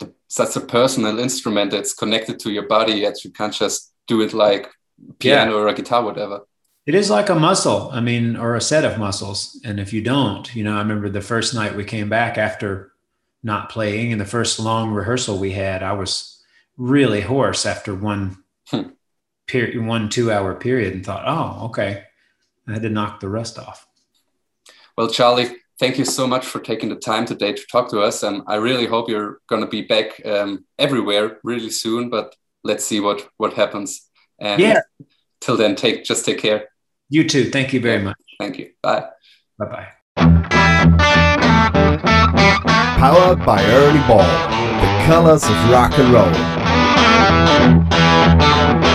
the, 0.00 0.12
such 0.26 0.56
a 0.56 0.60
personal 0.60 1.18
instrument 1.20 1.70
that's 1.70 1.94
connected 1.94 2.40
to 2.40 2.50
your 2.50 2.66
body 2.66 3.02
that 3.02 3.24
you 3.24 3.30
can't 3.30 3.54
just 3.54 3.92
do 4.08 4.20
it 4.20 4.32
like 4.32 4.68
piano 5.20 5.52
yeah. 5.52 5.56
or 5.56 5.68
a 5.68 5.74
guitar, 5.74 6.02
whatever. 6.02 6.40
It 6.84 6.96
is 6.96 7.08
like 7.08 7.28
a 7.28 7.36
muscle, 7.36 7.90
I 7.92 8.00
mean, 8.00 8.36
or 8.36 8.56
a 8.56 8.60
set 8.60 8.84
of 8.84 8.98
muscles. 8.98 9.60
And 9.64 9.78
if 9.78 9.92
you 9.92 10.02
don't, 10.02 10.52
you 10.56 10.64
know, 10.64 10.74
I 10.74 10.78
remember 10.78 11.08
the 11.08 11.20
first 11.20 11.54
night 11.54 11.76
we 11.76 11.84
came 11.84 12.08
back 12.08 12.36
after 12.36 12.92
not 13.44 13.70
playing 13.70 14.10
and 14.10 14.20
the 14.20 14.26
first 14.26 14.58
long 14.58 14.90
rehearsal 14.90 15.38
we 15.38 15.52
had, 15.52 15.84
I 15.84 15.92
was 15.92 16.35
really 16.76 17.20
hoarse 17.20 17.66
after 17.66 17.94
one 17.94 18.36
hmm. 18.68 18.90
period, 19.46 19.84
one 19.84 20.08
two 20.08 20.30
hour 20.30 20.54
period, 20.54 20.94
and 20.94 21.04
thought, 21.04 21.24
oh, 21.26 21.66
okay, 21.66 22.04
I 22.68 22.72
had 22.72 22.82
to 22.82 22.90
knock 22.90 23.20
the 23.20 23.28
rest 23.28 23.58
off. 23.58 23.86
Well, 24.96 25.08
Charlie, 25.08 25.56
thank 25.78 25.98
you 25.98 26.04
so 26.04 26.26
much 26.26 26.46
for 26.46 26.58
taking 26.58 26.88
the 26.88 26.96
time 26.96 27.26
today 27.26 27.52
to 27.52 27.62
talk 27.70 27.90
to 27.90 28.00
us. 28.00 28.22
And 28.22 28.42
I 28.46 28.56
really 28.56 28.86
hope 28.86 29.08
you're 29.08 29.40
going 29.48 29.62
to 29.62 29.68
be 29.68 29.82
back 29.82 30.24
um, 30.24 30.64
everywhere 30.78 31.38
really 31.44 31.70
soon. 31.70 32.08
But 32.10 32.34
let's 32.64 32.84
see 32.84 33.00
what 33.00 33.28
what 33.36 33.52
happens. 33.54 34.08
And 34.38 34.60
yeah. 34.60 34.80
Till 35.40 35.56
then, 35.56 35.76
take 35.76 36.04
just 36.04 36.24
take 36.24 36.38
care. 36.38 36.68
You 37.08 37.28
too. 37.28 37.50
Thank 37.50 37.72
you 37.72 37.80
very 37.80 38.02
much. 38.02 38.16
Thank 38.40 38.58
you. 38.58 38.72
Bye. 38.82 39.08
Bye 39.58 39.66
bye. 39.66 39.88
Powered 42.98 43.44
by 43.44 43.62
Ernie 43.62 44.06
Ball, 44.08 44.26
the 44.80 45.04
colors 45.06 45.44
of 45.44 45.70
rock 45.70 45.96
and 45.98 46.12
roll. 46.12 46.55
Thank 47.28 48.80
you. 48.80 48.85